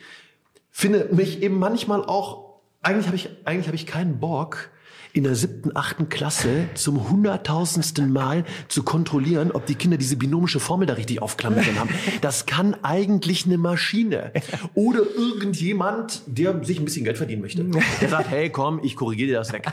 [0.69, 4.71] finde mich eben manchmal auch, eigentlich habe ich, eigentlich habe ich keinen Bock,
[5.13, 10.59] in der siebten, achten Klasse zum hunderttausendsten Mal zu kontrollieren, ob die Kinder diese binomische
[10.59, 11.89] Formel da richtig aufklammern haben.
[12.21, 14.31] Das kann eigentlich eine Maschine.
[14.73, 17.63] Oder irgendjemand, der sich ein bisschen Geld verdienen möchte.
[18.01, 19.67] Der sagt, hey, komm, ich korrigiere dir das weg.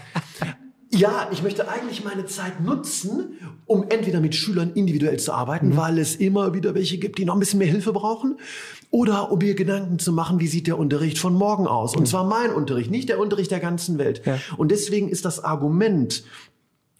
[0.92, 5.76] Ja, ich möchte eigentlich meine Zeit nutzen, um entweder mit Schülern individuell zu arbeiten, mhm.
[5.76, 8.38] weil es immer wieder welche gibt, die noch ein bisschen mehr Hilfe brauchen,
[8.90, 11.94] oder um mir Gedanken zu machen, wie sieht der Unterricht von morgen aus?
[11.94, 12.06] Und mhm.
[12.06, 14.22] zwar mein Unterricht, nicht der Unterricht der ganzen Welt.
[14.24, 14.38] Ja.
[14.56, 16.24] Und deswegen ist das Argument,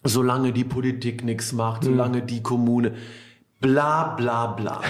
[0.03, 1.87] solange die Politik nichts macht, mhm.
[1.87, 2.93] solange die Kommune,
[3.59, 4.81] bla bla bla.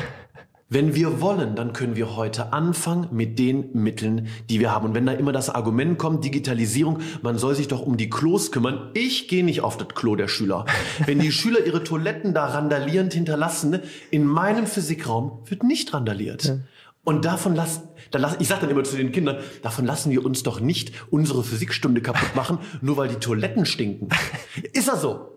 [0.74, 4.86] Wenn wir wollen, dann können wir heute anfangen mit den Mitteln, die wir haben.
[4.86, 8.54] Und wenn da immer das Argument kommt, Digitalisierung, man soll sich doch um die Klos
[8.54, 8.90] kümmern.
[8.94, 10.66] Ich gehe nicht auf das Klo der Schüler.
[11.06, 13.80] Wenn die Schüler ihre Toiletten da randalierend hinterlassen,
[14.12, 16.46] in meinem Physikraum wird nicht randaliert.
[16.46, 16.58] Ja.
[17.04, 20.24] Und davon lassen, da lass, ich sage dann immer zu den Kindern, davon lassen wir
[20.24, 24.10] uns doch nicht unsere Physikstunde kaputt machen, nur weil die Toiletten stinken.
[24.74, 25.31] Ist er so?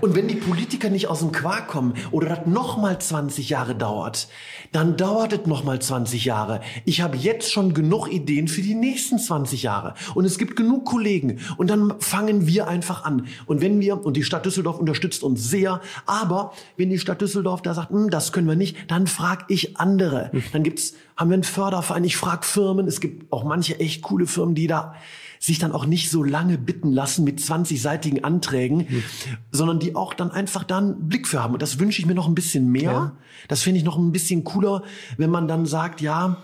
[0.00, 4.28] Und wenn die Politiker nicht aus dem Quark kommen oder das nochmal 20 Jahre dauert,
[4.72, 6.60] dann dauert es nochmal 20 Jahre.
[6.84, 9.94] Ich habe jetzt schon genug Ideen für die nächsten 20 Jahre.
[10.14, 11.38] Und es gibt genug Kollegen.
[11.56, 13.26] Und dann fangen wir einfach an.
[13.46, 17.62] Und wenn wir, und die Stadt Düsseldorf unterstützt uns sehr, aber wenn die Stadt Düsseldorf
[17.62, 20.30] da sagt, hm, das können wir nicht, dann frage ich andere.
[20.52, 22.86] Dann gibt's, haben wir einen Förderverein, ich frage Firmen.
[22.86, 24.94] Es gibt auch manche echt coole Firmen, die da
[25.40, 29.02] sich dann auch nicht so lange bitten lassen mit 20-seitigen Anträgen, mhm.
[29.50, 31.54] sondern die auch dann einfach da einen Blick für haben.
[31.54, 32.92] Und das wünsche ich mir noch ein bisschen mehr.
[32.92, 33.16] Ja.
[33.48, 34.82] Das finde ich noch ein bisschen cooler,
[35.16, 36.36] wenn man dann sagt, ja,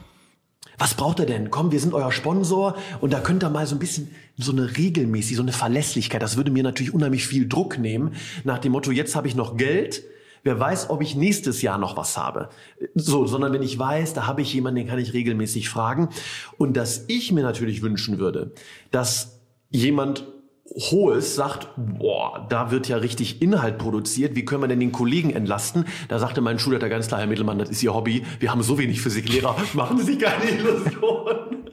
[0.78, 1.50] was braucht er denn?
[1.50, 4.78] Komm, wir sind euer Sponsor und da könnt ihr mal so ein bisschen so eine
[4.78, 6.22] regelmäßig, so eine Verlässlichkeit.
[6.22, 8.14] Das würde mir natürlich unheimlich viel Druck nehmen.
[8.44, 10.04] Nach dem Motto, jetzt habe ich noch Geld,
[10.46, 12.50] Wer weiß, ob ich nächstes Jahr noch was habe.
[12.94, 16.10] So, sondern wenn ich weiß, da habe ich jemanden, den kann ich regelmäßig fragen.
[16.56, 18.52] Und dass ich mir natürlich wünschen würde,
[18.92, 19.40] dass
[19.70, 20.24] jemand
[20.72, 25.30] Hohes sagt, boah, da wird ja richtig Inhalt produziert, wie können wir denn den Kollegen
[25.30, 25.84] entlasten?
[26.06, 28.78] Da sagte mein Schulleiter ganz klar, Herr Mittelmann, das ist Ihr Hobby, wir haben so
[28.78, 31.70] wenig Physiklehrer, machen Sie sich keine Illusionen.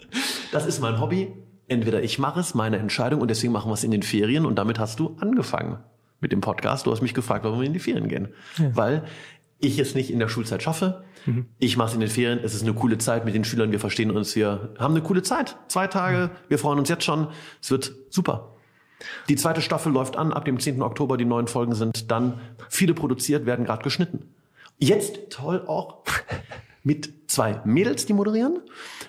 [0.52, 1.32] Das ist mein Hobby,
[1.68, 4.56] entweder ich mache es, meine Entscheidung und deswegen machen wir es in den Ferien und
[4.56, 5.78] damit hast du angefangen
[6.24, 6.88] mit dem Podcast.
[6.88, 8.30] Du hast mich gefragt, warum wir in die Ferien gehen.
[8.58, 8.76] Ja.
[8.76, 9.06] Weil
[9.60, 11.04] ich es nicht in der Schulzeit schaffe.
[11.26, 11.46] Mhm.
[11.60, 12.40] Ich mache es in den Ferien.
[12.44, 13.72] Es ist eine coole Zeit mit den Schülern.
[13.72, 14.36] Wir verstehen uns.
[14.36, 15.56] Wir haben eine coole Zeit.
[15.68, 16.32] Zwei Tage.
[16.50, 17.28] Wir freuen uns jetzt schon.
[17.62, 18.56] Es wird super.
[19.30, 20.34] Die zweite Staffel läuft an.
[20.34, 20.82] Ab dem 10.
[20.82, 21.18] Oktober.
[21.18, 24.34] Die neuen Folgen sind dann viele produziert, werden gerade geschnitten.
[24.80, 26.04] Jetzt toll auch
[26.84, 28.60] mit zwei Mädels, die moderieren.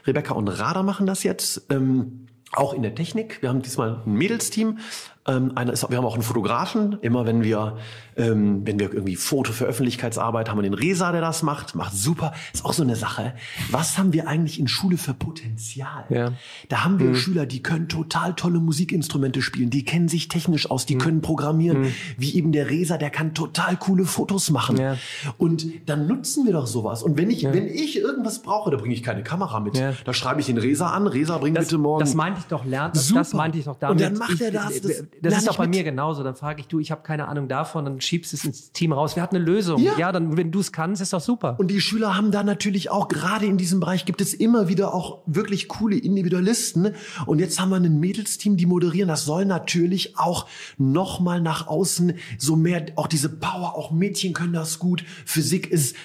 [0.07, 1.67] Rebecca und Rada machen das jetzt.
[1.71, 3.43] Ähm, auch in der Technik.
[3.43, 4.79] Wir haben diesmal ein Mädelsteam.
[5.27, 6.99] Ähm, einer ist, wir haben auch einen Fotografen.
[7.01, 7.79] Immer wenn wir,
[8.17, 11.95] ähm, wenn wir irgendwie Foto für Öffentlichkeitsarbeit haben, wir den Resa, der das macht, macht
[11.95, 12.35] super.
[12.53, 13.33] Ist auch so eine Sache.
[13.71, 16.05] Was haben wir eigentlich in Schule für Potenzial?
[16.11, 16.33] Ja.
[16.69, 17.17] Da haben wir mhm.
[17.17, 21.01] Schüler, die können total tolle Musikinstrumente spielen, die kennen sich technisch aus, die mhm.
[21.01, 21.83] können programmieren.
[21.83, 21.95] Mhm.
[22.19, 24.77] Wie eben der Resa, der kann total coole Fotos machen.
[24.77, 24.99] Ja.
[25.39, 27.03] Und dann nutzen wir doch sowas.
[27.03, 27.55] Und wenn ich, ja.
[27.55, 29.79] wenn ich irgendwas brauche, da bringe ich keine Kamera mit.
[29.79, 29.95] Ja.
[30.05, 31.07] Da schreibe ich den Resa an.
[31.07, 32.01] Resa, bring das, bitte morgen.
[32.01, 32.93] Das meinte ich doch lernen.
[32.93, 34.03] Das, das meinte ich doch damit.
[34.03, 34.83] Und dann macht er das.
[34.83, 36.23] das das ist doch bei mir genauso.
[36.23, 39.17] Dann frage ich, du, ich habe keine Ahnung davon, dann schiebst es ins Team raus.
[39.17, 39.81] Wer hat eine Lösung?
[39.81, 41.57] Ja, ja dann, wenn du es kannst, ist doch super.
[41.59, 44.95] Und die Schüler haben da natürlich auch, gerade in diesem Bereich gibt es immer wieder
[44.95, 46.95] auch wirklich coole Individualisten.
[47.27, 49.09] Und jetzt haben wir ein Mädelsteam, die moderieren.
[49.09, 50.47] Das soll natürlich auch
[50.79, 55.05] nochmal nach außen so mehr, auch diese Power, auch Mädchen können das gut.
[55.25, 55.97] Physik ist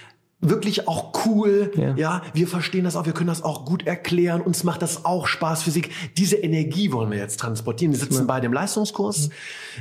[0.42, 1.72] wirklich auch cool.
[1.76, 1.96] Ja.
[1.96, 4.42] ja, wir verstehen das auch, wir können das auch gut erklären.
[4.42, 5.92] Uns macht das auch Spaß, Physik.
[6.18, 7.92] Diese Energie wollen wir jetzt transportieren.
[7.92, 8.26] Wir sitzen ja.
[8.26, 9.30] bei dem Leistungskurs.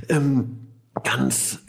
[0.09, 0.59] Ähm,
[1.05, 1.61] ganz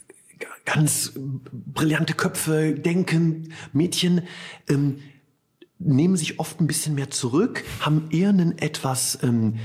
[0.65, 1.13] ganz
[1.51, 4.21] brillante Köpfe, denken, Mädchen
[4.67, 4.99] ähm,
[5.79, 9.57] nehmen sich oft ein bisschen mehr zurück, haben eher einen etwas ähm, äh,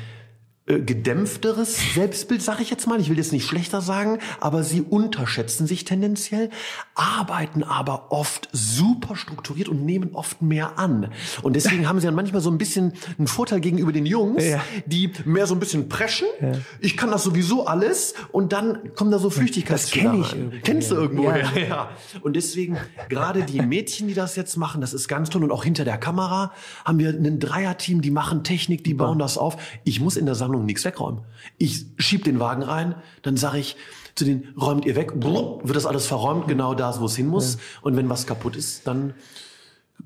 [0.67, 2.99] gedämpfteres Selbstbild, sage ich jetzt mal.
[2.99, 6.49] Ich will jetzt nicht schlechter sagen, aber sie unterschätzen sich tendenziell,
[6.95, 11.11] arbeiten aber oft super strukturiert und nehmen oft mehr an.
[11.43, 14.63] Und deswegen haben sie dann manchmal so ein bisschen einen Vorteil gegenüber den Jungs, ja.
[14.87, 16.29] die mehr so ein bisschen preschen.
[16.41, 16.53] Ja.
[16.81, 20.05] Ich kann das sowieso alles und dann kommen da so Flüchtigkeitszüge.
[20.05, 20.63] Das kenne ich.
[20.63, 21.25] Kennst du irgendwo?
[21.25, 21.53] Ja.
[21.69, 21.91] ja.
[22.23, 22.79] Und deswegen
[23.11, 25.45] gerade die Mädchen, die das jetzt machen, das ist ganz toll.
[25.45, 26.53] Und auch hinter der Kamera
[26.87, 29.59] haben wir ein Dreierteam, die machen Technik, die bauen das auf.
[29.85, 31.23] Ich muss in der Sammlung Sammlung nichts wegräumen.
[31.59, 33.77] Ich schieb den Wagen rein, dann sage ich
[34.15, 37.55] zu denen, räumt ihr weg, wird das alles verräumt, genau da, wo es hin muss.
[37.55, 37.61] Ja.
[37.83, 39.15] Und wenn was kaputt ist, dann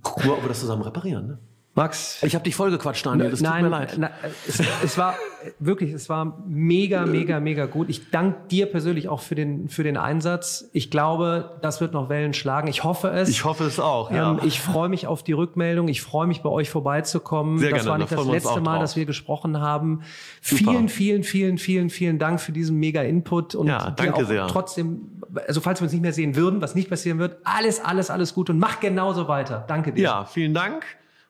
[0.03, 1.27] gucken wir, ob wir das zusammen reparieren.
[1.27, 1.39] Ne?
[1.79, 2.23] Max.
[2.25, 3.31] Ich habe dich vollgequatscht, Daniel.
[3.31, 3.95] Das nein, tut mir leid.
[3.99, 4.11] Na,
[4.49, 5.15] es, es, war
[5.61, 7.89] wirklich, es war mega, mega, mega gut.
[7.89, 10.69] Ich danke dir persönlich auch für den, für den Einsatz.
[10.73, 12.67] Ich glaube, das wird noch Wellen schlagen.
[12.67, 13.29] Ich hoffe es.
[13.29, 14.33] Ich hoffe es auch, ja.
[14.33, 15.87] Ähm, ich freue mich auf die Rückmeldung.
[15.87, 17.59] Ich freue mich, bei euch vorbeizukommen.
[17.59, 20.03] Sehr das gerne, war nicht das letzte Mal, dass wir gesprochen haben.
[20.43, 20.73] Super.
[20.73, 23.55] Vielen, vielen, vielen, vielen, vielen Dank für diesen mega Input.
[23.55, 24.49] Und ja, danke sehr.
[24.49, 28.11] Trotzdem, also falls wir uns nicht mehr sehen würden, was nicht passieren wird, alles, alles,
[28.11, 29.65] alles gut und mach genauso weiter.
[29.69, 30.03] Danke dir.
[30.03, 30.85] Ja, vielen Dank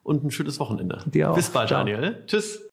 [0.09, 1.02] und ein schönes Wochenende.
[1.06, 1.36] Dir auch.
[1.36, 1.80] Bis bald, Ciao.
[1.84, 2.24] Daniel.
[2.26, 2.62] Tschüss.